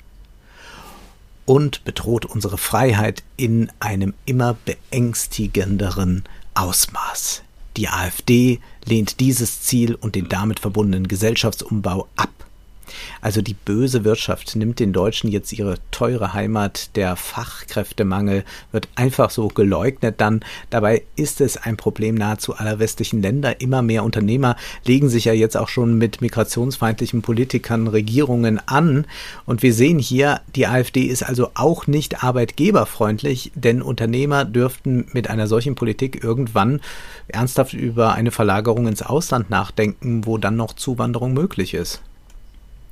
Und 1.46 1.86
bedroht 1.86 2.26
unsere 2.26 2.58
Freiheit 2.58 3.24
in 3.38 3.72
einem 3.80 4.14
immer 4.26 4.58
beängstigenderen 4.66 6.26
Ausmaß. 6.54 7.44
Die 7.78 7.88
AfD 7.88 8.60
lehnt 8.84 9.22
dieses 9.22 9.62
Ziel 9.62 9.96
und 9.96 10.16
den 10.16 10.28
damit 10.28 10.60
verbundenen 10.60 11.08
Gesellschaftsumbau 11.08 12.10
ab. 12.18 12.30
Also 13.22 13.42
die 13.42 13.54
böse 13.54 14.04
Wirtschaft 14.04 14.56
nimmt 14.56 14.80
den 14.80 14.94
Deutschen 14.94 15.30
jetzt 15.30 15.52
ihre 15.54 15.76
teure 15.92 16.34
Heimat. 16.34 16.96
Der 16.96 17.16
Fachkräftemangel 17.16 18.44
wird 18.72 18.88
einfach 18.96 19.30
so 19.30 19.48
geleugnet 19.48 20.22
dann. 20.22 20.42
Dabei 20.70 21.04
ist 21.16 21.42
es 21.42 21.58
ein 21.58 21.78
Problem 21.78 22.16
nahezu 22.16 22.56
aller 22.56 22.80
westlichen 22.80 23.22
Länder. 23.22 23.62
Immer 23.62 23.82
mehr 23.82 24.04
Unternehmer 24.04 24.56
legen 24.86 25.10
sich 25.10 25.26
ja 25.26 25.34
jetzt 25.34 25.58
auch 25.58 25.70
schon 25.70 25.98
mit 25.98 26.22
migrationsfeindlichen 26.22 27.22
Politikern, 27.22 27.88
Regierungen 27.88 28.60
an. 28.68 29.06
Und 29.46 29.64
wir 29.64 29.74
sehen 29.74 30.00
hier, 30.00 30.42
die 30.56 30.68
AfD 30.68 31.04
ist 31.04 31.24
also 31.24 31.52
auch 31.56 31.88
nicht 31.88 32.24
arbeitgeberfreundlich, 32.24 33.52
denn 33.56 33.82
Unternehmer 33.82 34.46
dürften 34.46 35.08
mit 35.14 35.30
einer 35.30 35.48
solchen 35.48 35.76
Politik 35.76 36.24
irgendwann 36.24 36.82
ernsthaft 37.28 37.74
über 37.74 38.14
eine 38.14 38.32
Verlagerung 38.32 38.88
ins 38.88 39.02
Ausland 39.02 39.50
nachdenken, 39.50 40.26
wo 40.26 40.38
dann 40.38 40.56
noch 40.56 40.74
Zuwanderung 40.74 41.34
möglich 41.34 41.74
ist. 41.74 42.02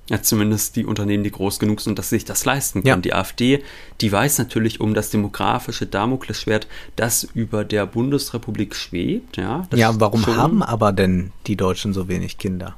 Ja, 0.09 0.21
zumindest 0.21 0.77
die 0.77 0.85
Unternehmen, 0.85 1.23
die 1.25 1.31
groß 1.31 1.59
genug 1.59 1.81
sind, 1.81 1.99
dass 1.99 2.09
sie 2.09 2.15
sich 2.15 2.25
das 2.25 2.45
leisten 2.45 2.81
können. 2.81 2.87
Ja. 2.87 3.01
Die 3.01 3.13
AfD, 3.13 3.61
die 3.99 4.09
weiß 4.11 4.37
natürlich 4.37 4.79
um 4.79 4.93
das 4.93 5.09
demografische 5.09 5.85
Damoklesschwert, 5.85 6.67
das 6.95 7.25
über 7.33 7.65
der 7.65 7.85
Bundesrepublik 7.85 8.73
schwebt. 8.73 9.35
Ja, 9.35 9.67
Ja, 9.73 9.99
warum 9.99 10.21
schon. 10.23 10.37
haben 10.37 10.63
aber 10.63 10.93
denn 10.93 11.31
die 11.47 11.57
Deutschen 11.57 11.93
so 11.93 12.07
wenig 12.07 12.37
Kinder? 12.37 12.75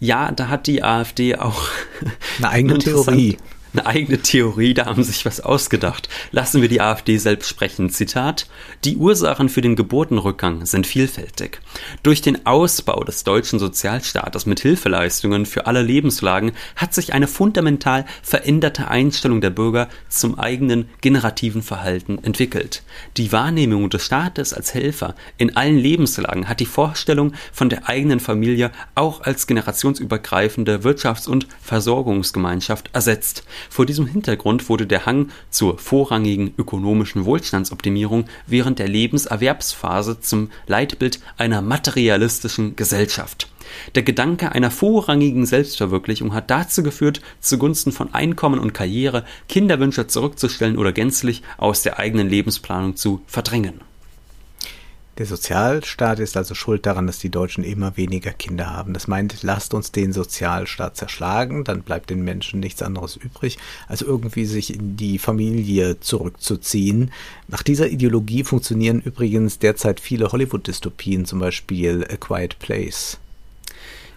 Ja, 0.00 0.32
da 0.32 0.48
hat 0.48 0.66
die 0.66 0.82
AfD 0.82 1.36
auch 1.36 1.68
Eine 2.38 2.48
eigene 2.48 2.78
Theorie. 2.78 3.36
Eine 3.72 3.86
eigene 3.86 4.18
Theorie, 4.18 4.74
da 4.74 4.86
haben 4.86 5.04
sich 5.04 5.24
was 5.24 5.40
ausgedacht. 5.40 6.08
Lassen 6.32 6.60
wir 6.60 6.68
die 6.68 6.80
AfD 6.80 7.18
selbst 7.18 7.48
sprechen. 7.48 7.88
Zitat: 7.90 8.48
Die 8.84 8.96
Ursachen 8.96 9.48
für 9.48 9.60
den 9.60 9.76
Geburtenrückgang 9.76 10.66
sind 10.66 10.88
vielfältig. 10.88 11.60
Durch 12.02 12.20
den 12.20 12.46
Ausbau 12.46 13.04
des 13.04 13.22
deutschen 13.22 13.60
Sozialstaates 13.60 14.44
mit 14.46 14.58
Hilfeleistungen 14.58 15.46
für 15.46 15.66
alle 15.66 15.82
Lebenslagen 15.82 16.50
hat 16.74 16.94
sich 16.94 17.12
eine 17.12 17.28
fundamental 17.28 18.06
veränderte 18.22 18.88
Einstellung 18.88 19.40
der 19.40 19.50
Bürger 19.50 19.88
zum 20.08 20.36
eigenen 20.36 20.88
generativen 21.00 21.62
Verhalten 21.62 22.18
entwickelt. 22.24 22.82
Die 23.16 23.30
Wahrnehmung 23.30 23.88
des 23.88 24.04
Staates 24.04 24.52
als 24.52 24.74
Helfer 24.74 25.14
in 25.38 25.56
allen 25.56 25.78
Lebenslagen 25.78 26.48
hat 26.48 26.58
die 26.58 26.66
Vorstellung 26.66 27.34
von 27.52 27.68
der 27.68 27.88
eigenen 27.88 28.18
Familie 28.18 28.72
auch 28.96 29.20
als 29.20 29.46
generationsübergreifende 29.46 30.78
Wirtschafts- 30.78 31.28
und 31.28 31.46
Versorgungsgemeinschaft 31.62 32.90
ersetzt. 32.92 33.44
Vor 33.68 33.86
diesem 33.86 34.06
Hintergrund 34.06 34.68
wurde 34.68 34.86
der 34.86 35.06
Hang 35.06 35.28
zur 35.50 35.78
vorrangigen 35.78 36.54
ökonomischen 36.56 37.24
Wohlstandsoptimierung 37.24 38.24
während 38.46 38.78
der 38.78 38.88
Lebenserwerbsphase 38.88 40.20
zum 40.20 40.50
Leitbild 40.66 41.20
einer 41.36 41.62
materialistischen 41.62 42.76
Gesellschaft. 42.76 43.48
Der 43.94 44.02
Gedanke 44.02 44.52
einer 44.52 44.70
vorrangigen 44.70 45.46
Selbstverwirklichung 45.46 46.34
hat 46.34 46.50
dazu 46.50 46.82
geführt, 46.82 47.20
zugunsten 47.40 47.92
von 47.92 48.14
Einkommen 48.14 48.58
und 48.58 48.74
Karriere 48.74 49.24
Kinderwünsche 49.48 50.06
zurückzustellen 50.06 50.78
oder 50.78 50.92
gänzlich 50.92 51.42
aus 51.58 51.82
der 51.82 51.98
eigenen 51.98 52.28
Lebensplanung 52.28 52.96
zu 52.96 53.20
verdrängen. 53.26 53.89
Der 55.18 55.26
Sozialstaat 55.26 56.18
ist 56.18 56.36
also 56.36 56.54
schuld 56.54 56.86
daran, 56.86 57.06
dass 57.06 57.18
die 57.18 57.28
Deutschen 57.28 57.62
immer 57.62 57.96
weniger 57.96 58.30
Kinder 58.30 58.70
haben. 58.70 58.94
Das 58.94 59.06
meint, 59.06 59.42
lasst 59.42 59.74
uns 59.74 59.92
den 59.92 60.12
Sozialstaat 60.12 60.96
zerschlagen, 60.96 61.64
dann 61.64 61.82
bleibt 61.82 62.08
den 62.08 62.22
Menschen 62.24 62.60
nichts 62.60 62.80
anderes 62.80 63.16
übrig, 63.16 63.58
als 63.86 64.00
irgendwie 64.00 64.46
sich 64.46 64.74
in 64.74 64.96
die 64.96 65.18
Familie 65.18 66.00
zurückzuziehen. 66.00 67.12
Nach 67.48 67.62
dieser 67.62 67.88
Ideologie 67.88 68.44
funktionieren 68.44 69.00
übrigens 69.00 69.58
derzeit 69.58 70.00
viele 70.00 70.32
Hollywood-Dystopien, 70.32 71.26
zum 71.26 71.40
Beispiel 71.40 72.06
A 72.10 72.16
Quiet 72.16 72.58
Place. 72.58 73.18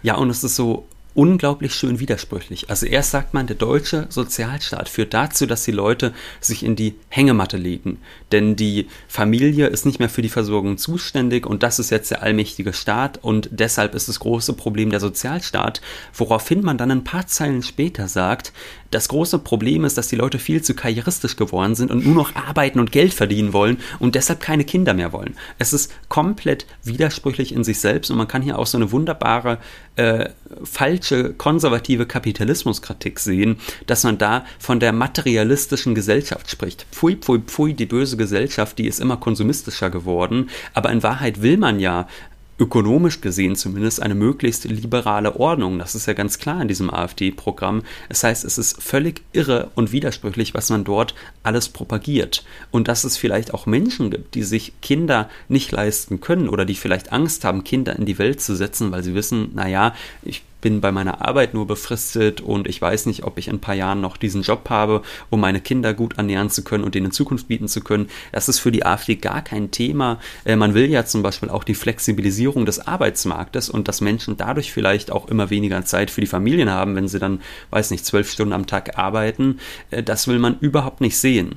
Ja, 0.02 0.16
und 0.16 0.30
es 0.30 0.42
ist 0.42 0.56
so 0.56 0.86
unglaublich 1.14 1.74
schön 1.74 2.00
widersprüchlich. 2.00 2.70
Also 2.70 2.86
erst 2.86 3.12
sagt 3.12 3.34
man, 3.34 3.46
der 3.46 3.56
deutsche 3.56 4.06
Sozialstaat 4.08 4.88
führt 4.88 5.14
dazu, 5.14 5.46
dass 5.46 5.64
die 5.64 5.72
Leute 5.72 6.12
sich 6.40 6.64
in 6.64 6.76
die 6.76 6.94
Hängematte 7.08 7.56
legen. 7.56 7.98
Denn 8.32 8.56
die 8.56 8.88
Familie 9.06 9.68
ist 9.68 9.86
nicht 9.86 10.00
mehr 10.00 10.08
für 10.08 10.22
die 10.22 10.28
Versorgung 10.28 10.76
zuständig 10.76 11.46
und 11.46 11.62
das 11.62 11.78
ist 11.78 11.90
jetzt 11.90 12.10
der 12.10 12.22
allmächtige 12.22 12.72
Staat 12.72 13.22
und 13.22 13.48
deshalb 13.52 13.94
ist 13.94 14.08
das 14.08 14.20
große 14.20 14.54
Problem 14.54 14.90
der 14.90 15.00
Sozialstaat, 15.00 15.80
woraufhin 16.12 16.62
man 16.62 16.78
dann 16.78 16.90
ein 16.90 17.04
paar 17.04 17.26
Zeilen 17.26 17.62
später 17.62 18.08
sagt, 18.08 18.52
das 18.94 19.08
große 19.08 19.40
Problem 19.40 19.84
ist, 19.84 19.98
dass 19.98 20.08
die 20.08 20.16
Leute 20.16 20.38
viel 20.38 20.62
zu 20.62 20.74
karrieristisch 20.74 21.36
geworden 21.36 21.74
sind 21.74 21.90
und 21.90 22.06
nur 22.06 22.14
noch 22.14 22.34
arbeiten 22.36 22.78
und 22.78 22.92
Geld 22.92 23.12
verdienen 23.12 23.52
wollen 23.52 23.78
und 23.98 24.14
deshalb 24.14 24.40
keine 24.40 24.64
Kinder 24.64 24.94
mehr 24.94 25.12
wollen. 25.12 25.34
Es 25.58 25.72
ist 25.72 25.92
komplett 26.08 26.66
widersprüchlich 26.84 27.52
in 27.52 27.64
sich 27.64 27.80
selbst 27.80 28.10
und 28.10 28.16
man 28.16 28.28
kann 28.28 28.42
hier 28.42 28.58
auch 28.58 28.66
so 28.66 28.78
eine 28.78 28.92
wunderbare 28.92 29.58
äh, 29.96 30.28
falsche 30.62 31.34
konservative 31.34 32.06
Kapitalismuskritik 32.06 33.18
sehen, 33.18 33.58
dass 33.86 34.04
man 34.04 34.18
da 34.18 34.44
von 34.58 34.78
der 34.78 34.92
materialistischen 34.92 35.94
Gesellschaft 35.94 36.50
spricht. 36.50 36.86
Pfui, 36.92 37.16
pfui, 37.16 37.40
pfui, 37.40 37.74
die 37.74 37.86
böse 37.86 38.16
Gesellschaft, 38.16 38.78
die 38.78 38.86
ist 38.86 39.00
immer 39.00 39.16
konsumistischer 39.16 39.90
geworden, 39.90 40.50
aber 40.72 40.90
in 40.90 41.02
Wahrheit 41.02 41.42
will 41.42 41.56
man 41.56 41.80
ja 41.80 42.06
ökonomisch 42.58 43.20
gesehen 43.20 43.56
zumindest 43.56 44.00
eine 44.00 44.14
möglichst 44.14 44.64
liberale 44.64 45.36
Ordnung. 45.36 45.78
Das 45.78 45.94
ist 45.94 46.06
ja 46.06 46.12
ganz 46.12 46.38
klar 46.38 46.62
in 46.62 46.68
diesem 46.68 46.90
AfD-Programm. 46.90 47.82
Das 48.08 48.22
heißt, 48.22 48.44
es 48.44 48.58
ist 48.58 48.82
völlig 48.82 49.22
irre 49.32 49.70
und 49.74 49.92
widersprüchlich, 49.92 50.54
was 50.54 50.70
man 50.70 50.84
dort 50.84 51.14
alles 51.42 51.68
propagiert. 51.68 52.44
Und 52.70 52.88
dass 52.88 53.04
es 53.04 53.16
vielleicht 53.16 53.54
auch 53.54 53.66
Menschen 53.66 54.10
gibt, 54.10 54.34
die 54.34 54.44
sich 54.44 54.72
Kinder 54.82 55.28
nicht 55.48 55.72
leisten 55.72 56.20
können 56.20 56.48
oder 56.48 56.64
die 56.64 56.76
vielleicht 56.76 57.12
Angst 57.12 57.44
haben, 57.44 57.64
Kinder 57.64 57.96
in 57.96 58.06
die 58.06 58.18
Welt 58.18 58.40
zu 58.40 58.54
setzen, 58.54 58.92
weil 58.92 59.02
sie 59.02 59.14
wissen, 59.14 59.50
naja, 59.54 59.94
ich 60.22 60.42
bin 60.64 60.80
bei 60.80 60.92
meiner 60.92 61.20
Arbeit 61.20 61.52
nur 61.52 61.66
befristet 61.66 62.40
und 62.40 62.66
ich 62.66 62.80
weiß 62.80 63.04
nicht, 63.04 63.24
ob 63.24 63.36
ich 63.36 63.48
in 63.48 63.56
ein 63.56 63.60
paar 63.60 63.74
Jahren 63.74 64.00
noch 64.00 64.16
diesen 64.16 64.40
Job 64.40 64.70
habe, 64.70 65.02
um 65.28 65.38
meine 65.38 65.60
Kinder 65.60 65.92
gut 65.92 66.16
ernähren 66.16 66.48
zu 66.48 66.64
können 66.64 66.84
und 66.84 66.94
denen 66.94 67.12
Zukunft 67.12 67.48
bieten 67.48 67.68
zu 67.68 67.82
können. 67.82 68.08
Das 68.32 68.48
ist 68.48 68.60
für 68.60 68.72
die 68.72 68.86
AfD 68.86 69.16
gar 69.16 69.42
kein 69.42 69.70
Thema. 69.70 70.18
Äh, 70.46 70.56
man 70.56 70.72
will 70.72 70.90
ja 70.90 71.04
zum 71.04 71.22
Beispiel 71.22 71.50
auch 71.50 71.64
die 71.64 71.74
Flexibilisierung 71.74 72.64
des 72.64 72.80
Arbeitsmarktes 72.80 73.68
und 73.68 73.88
dass 73.88 74.00
Menschen 74.00 74.38
dadurch 74.38 74.72
vielleicht 74.72 75.12
auch 75.12 75.28
immer 75.28 75.50
weniger 75.50 75.84
Zeit 75.84 76.10
für 76.10 76.22
die 76.22 76.26
Familien 76.26 76.70
haben, 76.70 76.96
wenn 76.96 77.08
sie 77.08 77.18
dann, 77.18 77.42
weiß 77.68 77.90
nicht, 77.90 78.06
zwölf 78.06 78.30
Stunden 78.30 78.54
am 78.54 78.66
Tag 78.66 78.96
arbeiten. 78.96 79.58
Äh, 79.90 80.02
das 80.02 80.28
will 80.28 80.38
man 80.38 80.58
überhaupt 80.60 81.02
nicht 81.02 81.18
sehen 81.18 81.56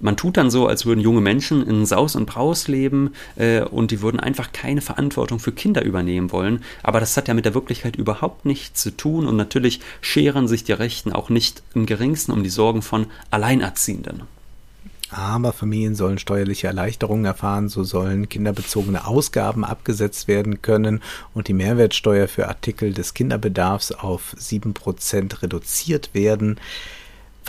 man 0.00 0.16
tut 0.16 0.36
dann 0.36 0.50
so, 0.50 0.66
als 0.66 0.86
würden 0.86 1.00
junge 1.00 1.20
Menschen 1.20 1.66
in 1.66 1.86
Saus 1.86 2.16
und 2.16 2.26
Braus 2.26 2.68
leben 2.68 3.12
äh, 3.36 3.62
und 3.62 3.90
die 3.90 4.00
würden 4.00 4.20
einfach 4.20 4.52
keine 4.52 4.80
Verantwortung 4.80 5.38
für 5.38 5.52
Kinder 5.52 5.84
übernehmen 5.84 6.32
wollen. 6.32 6.62
Aber 6.82 7.00
das 7.00 7.16
hat 7.16 7.28
ja 7.28 7.34
mit 7.34 7.44
der 7.44 7.54
Wirklichkeit 7.54 7.96
überhaupt 7.96 8.44
nichts 8.44 8.82
zu 8.82 8.96
tun 8.96 9.26
und 9.26 9.36
natürlich 9.36 9.80
scheren 10.00 10.48
sich 10.48 10.64
die 10.64 10.72
Rechten 10.72 11.12
auch 11.12 11.30
nicht 11.30 11.62
im 11.74 11.86
geringsten 11.86 12.32
um 12.32 12.42
die 12.42 12.50
Sorgen 12.50 12.82
von 12.82 13.06
Alleinerziehenden. 13.30 14.22
Aber 15.10 15.54
Familien 15.54 15.94
sollen 15.94 16.18
steuerliche 16.18 16.66
Erleichterungen 16.66 17.24
erfahren, 17.24 17.70
so 17.70 17.82
sollen 17.82 18.28
kinderbezogene 18.28 19.06
Ausgaben 19.06 19.64
abgesetzt 19.64 20.28
werden 20.28 20.60
können 20.60 21.00
und 21.32 21.48
die 21.48 21.54
Mehrwertsteuer 21.54 22.28
für 22.28 22.48
Artikel 22.48 22.92
des 22.92 23.14
Kinderbedarfs 23.14 23.92
auf 23.92 24.34
7% 24.38 25.42
reduziert 25.42 26.10
werden. 26.12 26.60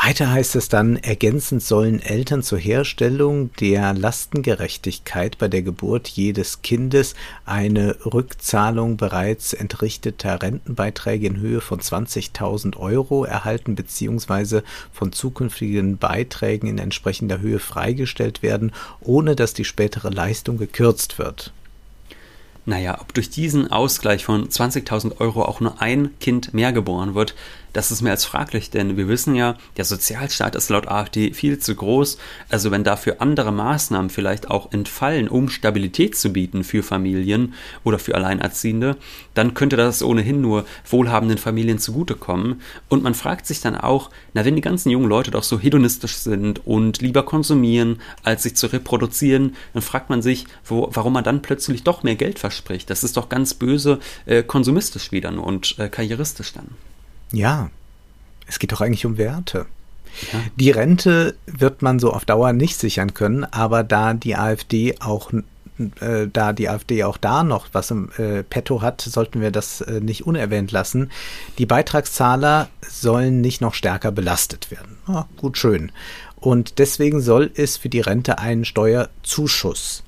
Weiter 0.02 0.32
heißt 0.32 0.56
es 0.56 0.70
dann, 0.70 0.96
ergänzend 0.96 1.62
sollen 1.62 2.02
Eltern 2.02 2.42
zur 2.42 2.58
Herstellung 2.58 3.52
der 3.60 3.94
Lastengerechtigkeit 3.94 5.38
bei 5.38 5.50
der 5.50 5.62
Geburt 5.62 6.08
jedes 6.08 6.62
Kindes 6.62 7.16
eine 7.46 7.98
Rückzahlung 8.06 8.96
bereits 8.96 9.52
entrichteter 9.52 10.42
Rentenbeiträge 10.42 11.28
in 11.28 11.38
Höhe 11.42 11.60
von 11.60 11.82
20.000 11.82 12.78
Euro 12.78 13.26
erhalten 13.26 13.76
bzw. 13.76 14.62
von 14.94 15.12
zukünftigen 15.12 15.98
Beiträgen 15.98 16.68
in 16.68 16.78
entsprechender 16.78 17.42
Höhe 17.42 17.60
freigestellt 17.60 18.42
werden, 18.42 18.72
ohne 19.02 19.36
dass 19.36 19.54
die 19.54 19.66
spätere 19.66 20.10
Leistung 20.10 20.58
gekürzt 20.58 21.20
wird. 21.20 21.52
Naja, 22.66 23.00
ob 23.02 23.14
durch 23.16 23.30
diesen 23.30 23.72
Ausgleich 23.72 24.24
von 24.24 24.48
20.000 24.48 25.20
Euro 25.20 25.44
auch 25.44 25.60
nur 25.60 25.82
ein 25.82 26.12
Kind 26.20 26.54
mehr 26.54 26.72
geboren 26.72 27.16
wird, 27.16 27.34
das 27.74 27.92
ist 27.92 28.02
mehr 28.02 28.14
als 28.14 28.26
fraglich, 28.26 28.70
denn 28.70 28.98
wir 28.98 29.08
wissen 29.08 29.36
ja, 29.36 29.56
der 29.78 29.86
Sozialstaat 29.86 30.56
ist 30.56 30.70
laut 30.70 30.88
AfD 30.88 31.34
viel 31.34 31.60
zu 31.60 31.76
groß. 31.76 32.18
Also 32.50 32.72
wenn 32.72 32.84
dafür 32.84 33.18
andere 33.20 33.52
Maßnahmen 33.52 34.10
vielleicht 34.10 34.50
auch 34.50 34.72
entfallen, 34.72 35.30
um 35.30 35.50
Stabilität 35.50 36.18
zu 36.18 36.34
bieten 36.34 36.64
für 36.64 36.84
Familien 36.84 37.54
oder 37.84 38.00
für 38.00 38.16
Alleinerziehende, 38.16 38.98
dann 39.34 39.54
könnte 39.54 39.78
das 39.78 40.04
ohnehin 40.04 40.42
nur 40.42 40.66
wohlhabenden 40.90 41.38
Familien 41.38 41.80
zugutekommen. 41.80 42.62
Und 42.90 43.04
man 43.04 43.14
fragt 43.14 43.46
sich 43.46 43.62
dann 43.62 43.76
auch, 43.76 44.10
na 44.34 44.46
wenn 44.46 44.56
die 44.56 44.62
ganzen 44.62 44.90
jungen 44.90 45.10
Leute 45.10 45.32
doch 45.32 45.44
so 45.44 45.60
hedonistisch 45.60 46.16
sind 46.16 46.66
und 46.66 47.02
lieber 47.02 47.24
konsumieren, 47.24 48.02
als 48.24 48.44
sich 48.44 48.56
zu 48.56 48.68
reproduzieren, 48.68 49.56
dann 49.74 49.82
fragt 49.82 50.10
man 50.10 50.22
sich, 50.22 50.46
wo, 50.66 50.90
warum 50.92 51.14
man 51.14 51.24
dann 51.24 51.42
plötzlich 51.42 51.84
doch 51.84 52.04
mehr 52.04 52.16
Geld 52.16 52.40
verspricht. 52.40 52.90
Das 52.90 53.04
ist 53.04 53.18
doch 53.18 53.30
ganz 53.30 53.54
böse 53.54 54.00
äh, 54.26 54.44
konsumistisch 54.44 55.12
wieder 55.12 55.30
und 55.30 55.78
äh, 55.78 55.90
karrieristisch 55.90 56.54
dann. 56.54 56.70
Ja, 57.32 57.70
es 58.48 58.60
geht 58.60 58.72
doch 58.72 58.82
eigentlich 58.82 59.06
um 59.06 59.18
Werte. 59.18 59.66
Ja. 60.34 60.40
Die 60.56 60.72
Rente 60.72 61.36
wird 61.46 61.82
man 61.82 62.00
so 62.00 62.12
auf 62.12 62.26
Dauer 62.26 62.54
nicht 62.54 62.78
sichern 62.78 63.14
können, 63.14 63.44
aber 63.44 63.84
da 63.84 64.14
die 64.14 64.36
AfD 64.36 64.96
auch 65.00 65.32
äh, 66.02 66.28
da 66.32 66.52
die 66.52 66.68
AfD 66.68 67.04
auch 67.04 67.18
da 67.18 67.44
noch 67.44 67.68
was 67.72 67.92
im 67.92 68.10
äh, 68.18 68.44
Petto 68.44 68.82
hat, 68.82 69.02
sollten 69.02 69.40
wir 69.40 69.52
das 69.52 69.82
äh, 69.82 70.02
nicht 70.02 70.26
unerwähnt 70.26 70.72
lassen. 70.72 71.12
Die 71.58 71.66
Beitragszahler 71.66 72.70
sollen 72.88 73.40
nicht 73.42 73.62
noch 73.62 73.74
stärker 73.74 74.12
belastet 74.12 74.72
werden. 74.72 74.98
Ah, 75.08 75.26
gut, 75.38 75.58
schön. 75.58 75.92
Und 76.36 76.80
deswegen 76.80 77.22
soll 77.22 77.52
es 77.56 77.78
für 77.78 77.90
die 77.90 78.02
Rente 78.02 78.40
einen 78.40 78.66
Steuerzuschuss 78.66 80.04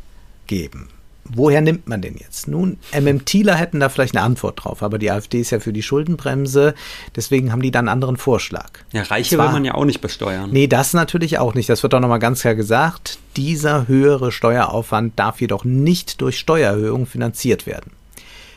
geben 0.47 0.89
woher 1.33 1.61
nimmt 1.61 1.87
man 1.87 2.01
den 2.01 2.17
jetzt? 2.17 2.47
Nun, 2.47 2.77
MMTler 2.97 3.55
hätten 3.55 3.79
da 3.79 3.89
vielleicht 3.89 4.15
eine 4.15 4.25
Antwort 4.25 4.63
drauf, 4.63 4.83
aber 4.83 4.97
die 4.97 5.11
AfD 5.11 5.41
ist 5.41 5.51
ja 5.51 5.59
für 5.59 5.73
die 5.73 5.83
Schuldenbremse, 5.83 6.73
deswegen 7.15 7.51
haben 7.51 7.61
die 7.61 7.71
dann 7.71 7.87
einen 7.87 7.93
anderen 7.93 8.17
Vorschlag. 8.17 8.71
Ja, 8.91 9.03
Reiche 9.03 9.35
Zwar, 9.35 9.47
will 9.47 9.53
man 9.53 9.65
ja 9.65 9.73
auch 9.75 9.85
nicht 9.85 10.01
besteuern. 10.01 10.49
Nee, 10.51 10.67
das 10.67 10.93
natürlich 10.93 11.39
auch 11.39 11.53
nicht. 11.53 11.69
Das 11.69 11.83
wird 11.83 11.93
doch 11.93 11.99
nochmal 11.99 12.19
ganz 12.19 12.41
klar 12.41 12.55
gesagt. 12.55 13.19
Dieser 13.37 13.87
höhere 13.87 14.31
Steueraufwand 14.31 15.17
darf 15.17 15.41
jedoch 15.41 15.63
nicht 15.63 16.21
durch 16.21 16.37
Steuererhöhung 16.37 17.05
finanziert 17.05 17.65
werden. 17.65 17.91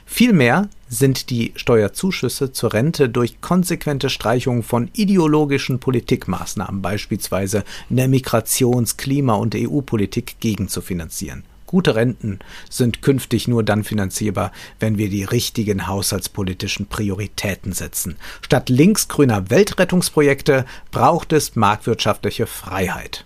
Vielmehr 0.07 0.69
sind 0.89 1.31
die 1.31 1.53
Steuerzuschüsse 1.57 2.53
zur 2.53 2.73
Rente 2.73 3.09
durch 3.09 3.41
konsequente 3.41 4.11
Streichung 4.11 4.63
von 4.63 4.91
ideologischen 4.93 5.81
Politikmaßnahmen, 5.81 6.83
beispielsweise 6.83 7.65
in 7.91 7.97
der 7.97 8.09
Migrations-, 8.09 8.97
Klima- 8.97 9.35
und 9.35 9.55
EU-Politik, 9.57 10.37
gegenzufinanzieren. 10.41 11.45
Gute 11.75 11.97
Renten 11.97 12.39
sind 12.71 13.03
künftig 13.03 13.49
nur 13.49 13.65
dann 13.65 13.83
finanzierbar, 13.83 14.53
wenn 14.79 14.97
wir 14.97 15.09
die 15.09 15.25
richtigen 15.25 15.89
haushaltspolitischen 15.89 16.87
Prioritäten 16.87 17.73
setzen. 17.73 18.15
Statt 18.43 18.69
linksgrüner 18.69 19.51
Weltrettungsprojekte 19.51 20.67
braucht 20.93 21.33
es 21.33 21.57
marktwirtschaftliche 21.57 22.47
Freiheit. 22.47 23.25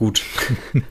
Gut. 0.00 0.22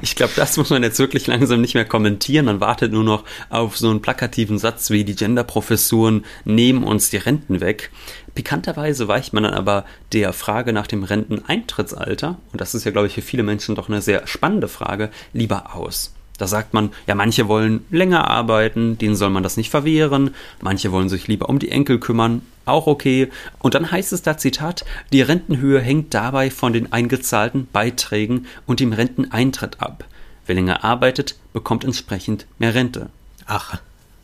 ich 0.00 0.14
glaube, 0.14 0.34
das 0.36 0.56
muss 0.56 0.70
man 0.70 0.84
jetzt 0.84 1.00
wirklich 1.00 1.26
langsam 1.26 1.60
nicht 1.60 1.74
mehr 1.74 1.84
kommentieren. 1.84 2.44
Man 2.44 2.60
wartet 2.60 2.92
nur 2.92 3.02
noch 3.02 3.24
auf 3.50 3.76
so 3.76 3.90
einen 3.90 4.02
plakativen 4.02 4.56
Satz 4.56 4.90
wie 4.90 5.02
die 5.02 5.16
Genderprofessuren 5.16 6.24
nehmen 6.44 6.84
uns 6.84 7.10
die 7.10 7.16
Renten 7.16 7.60
weg. 7.60 7.90
Pikanterweise 8.36 9.08
weicht 9.08 9.32
man 9.32 9.42
dann 9.42 9.54
aber 9.54 9.84
der 10.12 10.32
Frage 10.32 10.72
nach 10.72 10.86
dem 10.86 11.02
Renteneintrittsalter, 11.02 12.38
und 12.52 12.60
das 12.60 12.76
ist 12.76 12.84
ja, 12.84 12.92
glaube 12.92 13.08
ich, 13.08 13.14
für 13.14 13.22
viele 13.22 13.42
Menschen 13.42 13.74
doch 13.74 13.88
eine 13.88 14.00
sehr 14.00 14.28
spannende 14.28 14.68
Frage, 14.68 15.10
lieber 15.32 15.74
aus. 15.74 16.14
Da 16.38 16.48
sagt 16.48 16.74
man, 16.74 16.90
ja, 17.06 17.14
manche 17.14 17.46
wollen 17.46 17.84
länger 17.90 18.28
arbeiten, 18.28 18.98
denen 18.98 19.14
soll 19.14 19.30
man 19.30 19.44
das 19.44 19.56
nicht 19.56 19.70
verwehren, 19.70 20.34
manche 20.60 20.90
wollen 20.90 21.08
sich 21.08 21.28
lieber 21.28 21.48
um 21.48 21.60
die 21.60 21.70
Enkel 21.70 22.00
kümmern, 22.00 22.42
auch 22.64 22.86
okay. 22.86 23.30
Und 23.60 23.74
dann 23.74 23.90
heißt 23.90 24.12
es 24.12 24.22
da 24.22 24.36
Zitat, 24.36 24.84
die 25.12 25.22
Rentenhöhe 25.22 25.80
hängt 25.80 26.12
dabei 26.12 26.50
von 26.50 26.72
den 26.72 26.92
eingezahlten 26.92 27.68
Beiträgen 27.72 28.46
und 28.66 28.80
dem 28.80 28.92
Renteneintritt 28.92 29.80
ab. 29.80 30.04
Wer 30.46 30.56
länger 30.56 30.84
arbeitet, 30.84 31.36
bekommt 31.52 31.84
entsprechend 31.84 32.46
mehr 32.58 32.74
Rente. 32.74 33.10
Ach. 33.46 33.78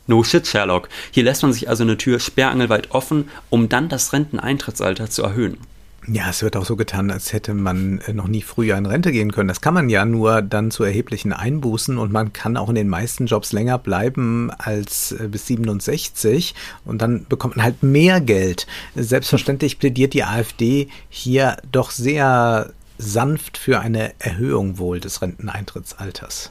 No 0.07 0.25
shit, 0.25 0.47
Sherlock. 0.47 0.89
Hier 1.13 1.23
lässt 1.23 1.43
man 1.43 1.53
sich 1.53 1.69
also 1.69 1.85
eine 1.85 1.97
Tür 1.97 2.19
sperrangelweit 2.19 2.91
offen, 2.91 3.29
um 3.49 3.69
dann 3.69 3.89
das 3.89 4.13
Renteneintrittsalter 4.13 5.09
zu 5.09 5.23
erhöhen. 5.23 5.59
Ja, 6.13 6.29
es 6.29 6.43
wird 6.43 6.57
auch 6.57 6.65
so 6.65 6.75
getan, 6.75 7.13
als 7.13 7.33
hätte 7.33 7.55
man 7.55 8.01
äh, 8.01 8.13
noch 8.13 8.27
nie 8.27 8.43
früher 8.43 8.77
in 8.77 8.87
Rente 8.87 9.13
gehen 9.13 9.31
können. 9.31 9.47
Das 9.47 9.61
kann 9.61 9.75
man 9.75 9.89
ja 9.89 10.05
nur 10.05 10.43
dann 10.43 10.73
zu 10.73 10.83
erheblichen 10.83 11.33
Einbußen 11.33 11.99
und 11.99 12.11
man 12.11 12.33
kann 12.33 12.57
auch 12.57 12.69
in 12.69 12.75
den 12.75 12.89
meisten 12.89 13.27
Jobs 13.27 13.53
länger 13.53 13.79
bleiben 13.79 14.51
als 14.59 15.13
äh, 15.13 15.29
bis 15.29 15.47
67 15.47 16.57
und 16.85 17.01
dann 17.01 17.27
bekommt 17.29 17.57
man 17.57 17.65
halt 17.65 17.85
mehr 17.85 18.21
Geld. 18.21 18.67
Selbstverständlich 18.97 19.79
plädiert 19.79 20.13
die 20.13 20.25
AfD 20.25 20.89
hier 21.11 21.59
doch 21.71 21.93
sehr 21.93 22.73
sanft 22.99 23.57
für 23.57 23.79
eine 23.79 24.13
Erhöhung 24.19 24.79
wohl 24.79 24.99
des 24.99 25.23
Renteneintrittsalters. 25.23 26.51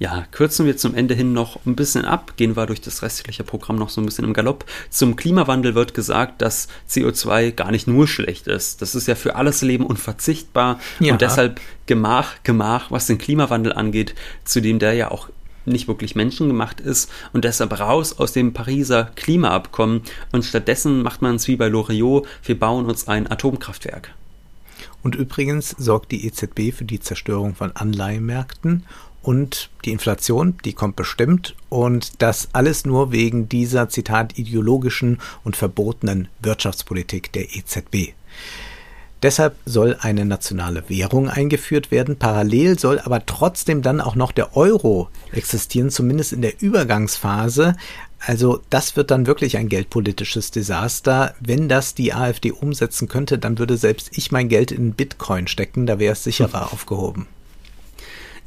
Ja, 0.00 0.26
kürzen 0.30 0.64
wir 0.64 0.76
zum 0.76 0.94
Ende 0.94 1.14
hin 1.14 1.32
noch 1.32 1.58
ein 1.66 1.74
bisschen 1.74 2.04
ab, 2.04 2.34
gehen 2.36 2.56
wir 2.56 2.66
durch 2.66 2.80
das 2.80 3.02
restliche 3.02 3.42
Programm 3.42 3.76
noch 3.76 3.90
so 3.90 4.00
ein 4.00 4.04
bisschen 4.04 4.24
im 4.24 4.32
Galopp. 4.32 4.64
Zum 4.90 5.16
Klimawandel 5.16 5.74
wird 5.74 5.92
gesagt, 5.92 6.40
dass 6.40 6.68
CO2 6.88 7.50
gar 7.50 7.72
nicht 7.72 7.88
nur 7.88 8.06
schlecht 8.06 8.46
ist. 8.46 8.80
Das 8.80 8.94
ist 8.94 9.08
ja 9.08 9.16
für 9.16 9.34
alles 9.34 9.60
Leben 9.62 9.84
unverzichtbar 9.84 10.78
ja. 11.00 11.12
und 11.12 11.20
deshalb 11.20 11.60
Gemach, 11.86 12.34
Gemach, 12.44 12.92
was 12.92 13.06
den 13.06 13.18
Klimawandel 13.18 13.72
angeht, 13.72 14.14
zu 14.44 14.60
dem 14.60 14.78
der 14.78 14.92
ja 14.92 15.10
auch 15.10 15.30
nicht 15.64 15.88
wirklich 15.88 16.14
menschengemacht 16.14 16.80
ist 16.80 17.10
und 17.32 17.44
deshalb 17.44 17.78
raus 17.78 18.18
aus 18.18 18.32
dem 18.32 18.52
Pariser 18.52 19.10
Klimaabkommen 19.16 20.02
und 20.32 20.44
stattdessen 20.44 21.02
macht 21.02 21.22
man 21.22 21.36
es 21.36 21.48
wie 21.48 21.56
bei 21.56 21.68
Loriot, 21.68 22.26
wir 22.44 22.58
bauen 22.58 22.86
uns 22.86 23.08
ein 23.08 23.30
Atomkraftwerk. 23.30 24.14
Und 25.02 25.14
übrigens 25.14 25.70
sorgt 25.78 26.10
die 26.12 26.26
EZB 26.26 26.72
für 26.74 26.84
die 26.84 27.00
Zerstörung 27.00 27.54
von 27.54 27.72
Anleihenmärkten 27.72 28.84
und 29.22 29.70
die 29.84 29.92
Inflation, 29.92 30.56
die 30.64 30.72
kommt 30.72 30.96
bestimmt 30.96 31.54
und 31.68 32.22
das 32.22 32.48
alles 32.52 32.84
nur 32.84 33.12
wegen 33.12 33.48
dieser, 33.48 33.88
Zitat, 33.88 34.38
ideologischen 34.38 35.18
und 35.44 35.56
verbotenen 35.56 36.28
Wirtschaftspolitik 36.40 37.32
der 37.32 37.56
EZB. 37.56 38.14
Deshalb 39.22 39.56
soll 39.64 39.96
eine 40.00 40.24
nationale 40.24 40.88
Währung 40.88 41.28
eingeführt 41.28 41.90
werden. 41.90 42.18
Parallel 42.18 42.78
soll 42.78 43.00
aber 43.00 43.26
trotzdem 43.26 43.82
dann 43.82 44.00
auch 44.00 44.14
noch 44.14 44.30
der 44.30 44.56
Euro 44.56 45.08
existieren, 45.32 45.90
zumindest 45.90 46.32
in 46.32 46.42
der 46.42 46.62
Übergangsphase. 46.62 47.76
Also 48.20 48.60
das 48.70 48.96
wird 48.96 49.10
dann 49.10 49.26
wirklich 49.26 49.56
ein 49.56 49.68
geldpolitisches 49.68 50.52
Desaster. 50.52 51.34
Wenn 51.40 51.68
das 51.68 51.94
die 51.94 52.14
AfD 52.14 52.52
umsetzen 52.52 53.08
könnte, 53.08 53.38
dann 53.38 53.58
würde 53.58 53.76
selbst 53.76 54.10
ich 54.12 54.30
mein 54.30 54.48
Geld 54.48 54.70
in 54.70 54.92
Bitcoin 54.92 55.48
stecken, 55.48 55.86
da 55.86 55.98
wäre 55.98 56.12
es 56.12 56.22
sicherer 56.22 56.72
aufgehoben. 56.72 57.26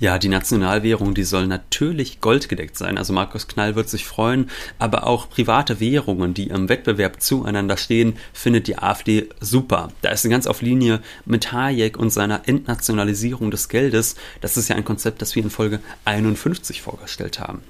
Ja, 0.01 0.17
die 0.17 0.29
Nationalwährung, 0.29 1.13
die 1.13 1.23
soll 1.23 1.45
natürlich 1.45 2.21
goldgedeckt 2.21 2.75
sein. 2.75 2.97
Also 2.97 3.13
Markus 3.13 3.47
Knall 3.47 3.75
wird 3.75 3.87
sich 3.87 4.03
freuen, 4.03 4.49
aber 4.79 5.05
auch 5.05 5.29
private 5.29 5.79
Währungen, 5.79 6.33
die 6.33 6.47
im 6.47 6.69
Wettbewerb 6.69 7.21
zueinander 7.21 7.77
stehen, 7.77 8.17
findet 8.33 8.65
die 8.65 8.79
AfD 8.79 9.29
super. 9.39 9.91
Da 10.01 10.09
ist 10.09 10.23
sie 10.23 10.29
ganz 10.29 10.47
auf 10.47 10.63
Linie 10.63 11.01
mit 11.25 11.51
Hayek 11.51 11.97
und 11.97 12.09
seiner 12.09 12.47
Entnationalisierung 12.47 13.51
des 13.51 13.69
Geldes. 13.69 14.15
Das 14.41 14.57
ist 14.57 14.69
ja 14.69 14.75
ein 14.75 14.85
Konzept, 14.85 15.21
das 15.21 15.35
wir 15.35 15.43
in 15.43 15.51
Folge 15.51 15.81
51 16.05 16.81
vorgestellt 16.81 17.39
haben. 17.39 17.61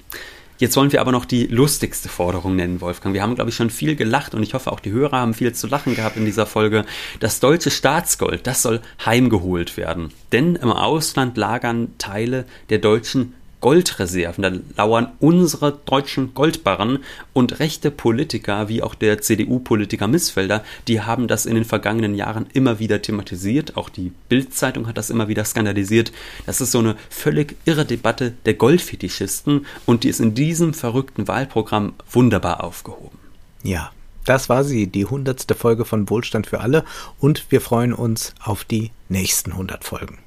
Jetzt 0.62 0.76
wollen 0.76 0.92
wir 0.92 1.00
aber 1.00 1.10
noch 1.10 1.24
die 1.24 1.48
lustigste 1.48 2.08
Forderung 2.08 2.54
nennen, 2.54 2.80
Wolfgang. 2.80 3.12
Wir 3.12 3.22
haben, 3.22 3.34
glaube 3.34 3.50
ich, 3.50 3.56
schon 3.56 3.68
viel 3.68 3.96
gelacht 3.96 4.32
und 4.32 4.44
ich 4.44 4.54
hoffe, 4.54 4.70
auch 4.70 4.78
die 4.78 4.92
Hörer 4.92 5.18
haben 5.18 5.34
viel 5.34 5.52
zu 5.52 5.66
lachen 5.66 5.96
gehabt 5.96 6.16
in 6.16 6.24
dieser 6.24 6.46
Folge. 6.46 6.84
Das 7.18 7.40
deutsche 7.40 7.72
Staatsgold, 7.72 8.46
das 8.46 8.62
soll 8.62 8.80
heimgeholt 9.04 9.76
werden. 9.76 10.12
Denn 10.30 10.54
im 10.54 10.70
Ausland 10.70 11.36
lagern 11.36 11.88
Teile 11.98 12.44
der 12.70 12.78
deutschen 12.78 13.34
Goldreserven. 13.62 14.42
Da 14.42 14.52
lauern 14.76 15.12
unsere 15.20 15.80
deutschen 15.86 16.34
Goldbarren 16.34 16.98
und 17.32 17.60
rechte 17.60 17.90
Politiker, 17.90 18.68
wie 18.68 18.82
auch 18.82 18.94
der 18.94 19.22
CDU-Politiker 19.22 20.08
Missfelder, 20.08 20.62
die 20.88 21.00
haben 21.00 21.28
das 21.28 21.46
in 21.46 21.54
den 21.54 21.64
vergangenen 21.64 22.14
Jahren 22.14 22.46
immer 22.52 22.78
wieder 22.78 23.00
thematisiert. 23.00 23.78
Auch 23.78 23.88
die 23.88 24.12
Bild-Zeitung 24.28 24.86
hat 24.86 24.98
das 24.98 25.08
immer 25.08 25.28
wieder 25.28 25.46
skandalisiert. 25.46 26.12
Das 26.44 26.60
ist 26.60 26.72
so 26.72 26.80
eine 26.80 26.96
völlig 27.08 27.56
irre 27.64 27.86
Debatte 27.86 28.34
der 28.44 28.54
Goldfetischisten 28.54 29.64
und 29.86 30.04
die 30.04 30.10
ist 30.10 30.20
in 30.20 30.34
diesem 30.34 30.74
verrückten 30.74 31.28
Wahlprogramm 31.28 31.94
wunderbar 32.10 32.62
aufgehoben. 32.62 33.18
Ja, 33.62 33.92
das 34.24 34.48
war 34.48 34.64
sie, 34.64 34.88
die 34.88 35.06
hundertste 35.06 35.54
Folge 35.54 35.84
von 35.84 36.10
Wohlstand 36.10 36.48
für 36.48 36.60
alle 36.60 36.84
und 37.20 37.46
wir 37.50 37.60
freuen 37.60 37.92
uns 37.92 38.34
auf 38.42 38.64
die 38.64 38.90
nächsten 39.08 39.52
100 39.52 39.84
Folgen. 39.84 40.18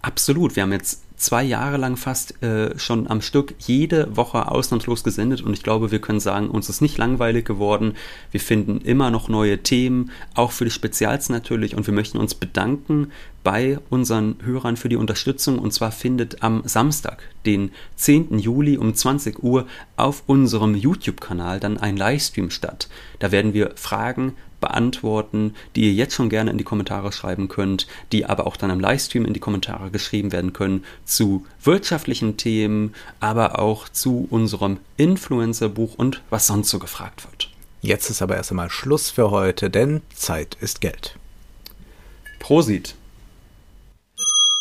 Absolut, 0.00 0.54
wir 0.54 0.62
haben 0.62 0.72
jetzt 0.72 1.02
zwei 1.16 1.42
Jahre 1.42 1.76
lang 1.76 1.96
fast 1.96 2.40
äh, 2.42 2.78
schon 2.78 3.10
am 3.10 3.20
Stück 3.20 3.54
jede 3.58 4.16
Woche 4.16 4.48
ausnahmslos 4.50 5.02
gesendet 5.02 5.42
und 5.42 5.52
ich 5.52 5.64
glaube, 5.64 5.90
wir 5.90 6.00
können 6.00 6.20
sagen, 6.20 6.48
uns 6.48 6.68
ist 6.68 6.80
nicht 6.80 6.96
langweilig 6.96 7.44
geworden. 7.44 7.94
Wir 8.30 8.40
finden 8.40 8.80
immer 8.80 9.10
noch 9.10 9.28
neue 9.28 9.58
Themen, 9.58 10.12
auch 10.34 10.52
für 10.52 10.64
die 10.64 10.70
Spezials 10.70 11.28
natürlich 11.28 11.74
und 11.74 11.86
wir 11.86 11.94
möchten 11.94 12.18
uns 12.18 12.36
bedanken 12.36 13.10
bei 13.42 13.80
unseren 13.90 14.36
Hörern 14.44 14.76
für 14.76 14.88
die 14.88 14.96
Unterstützung 14.96 15.58
und 15.58 15.72
zwar 15.72 15.90
findet 15.90 16.42
am 16.44 16.62
Samstag, 16.64 17.22
den 17.44 17.72
10. 17.96 18.38
Juli 18.38 18.78
um 18.78 18.94
20 18.94 19.42
Uhr 19.42 19.66
auf 19.96 20.22
unserem 20.26 20.76
YouTube-Kanal 20.76 21.58
dann 21.58 21.78
ein 21.78 21.96
Livestream 21.96 22.50
statt. 22.50 22.88
Da 23.18 23.32
werden 23.32 23.54
wir 23.54 23.72
Fragen 23.74 24.34
beantworten, 24.60 25.54
die 25.74 25.82
ihr 25.82 25.92
jetzt 25.92 26.14
schon 26.14 26.28
gerne 26.28 26.50
in 26.50 26.58
die 26.58 26.64
Kommentare 26.64 27.12
schreiben 27.12 27.48
könnt, 27.48 27.86
die 28.12 28.26
aber 28.26 28.46
auch 28.46 28.56
dann 28.56 28.70
im 28.70 28.80
Livestream 28.80 29.24
in 29.24 29.34
die 29.34 29.40
Kommentare 29.40 29.90
geschrieben 29.90 30.32
werden 30.32 30.52
können 30.52 30.84
zu 31.04 31.46
wirtschaftlichen 31.62 32.36
Themen, 32.36 32.94
aber 33.20 33.58
auch 33.58 33.88
zu 33.88 34.26
unserem 34.30 34.78
Influencer-Buch 34.96 35.94
und 35.96 36.22
was 36.30 36.46
sonst 36.46 36.70
so 36.70 36.78
gefragt 36.78 37.24
wird. 37.30 37.50
Jetzt 37.80 38.10
ist 38.10 38.22
aber 38.22 38.36
erst 38.36 38.50
einmal 38.50 38.70
Schluss 38.70 39.10
für 39.10 39.30
heute, 39.30 39.70
denn 39.70 40.02
Zeit 40.14 40.56
ist 40.60 40.80
Geld. 40.80 41.16
Prosit. 42.40 42.96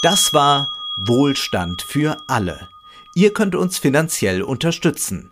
Das 0.03 0.33
war 0.33 0.67
Wohlstand 1.07 1.81
für 1.81 2.17
alle. 2.27 2.69
Ihr 3.15 3.33
könnt 3.33 3.55
uns 3.55 3.79
finanziell 3.79 4.43
unterstützen 4.43 5.31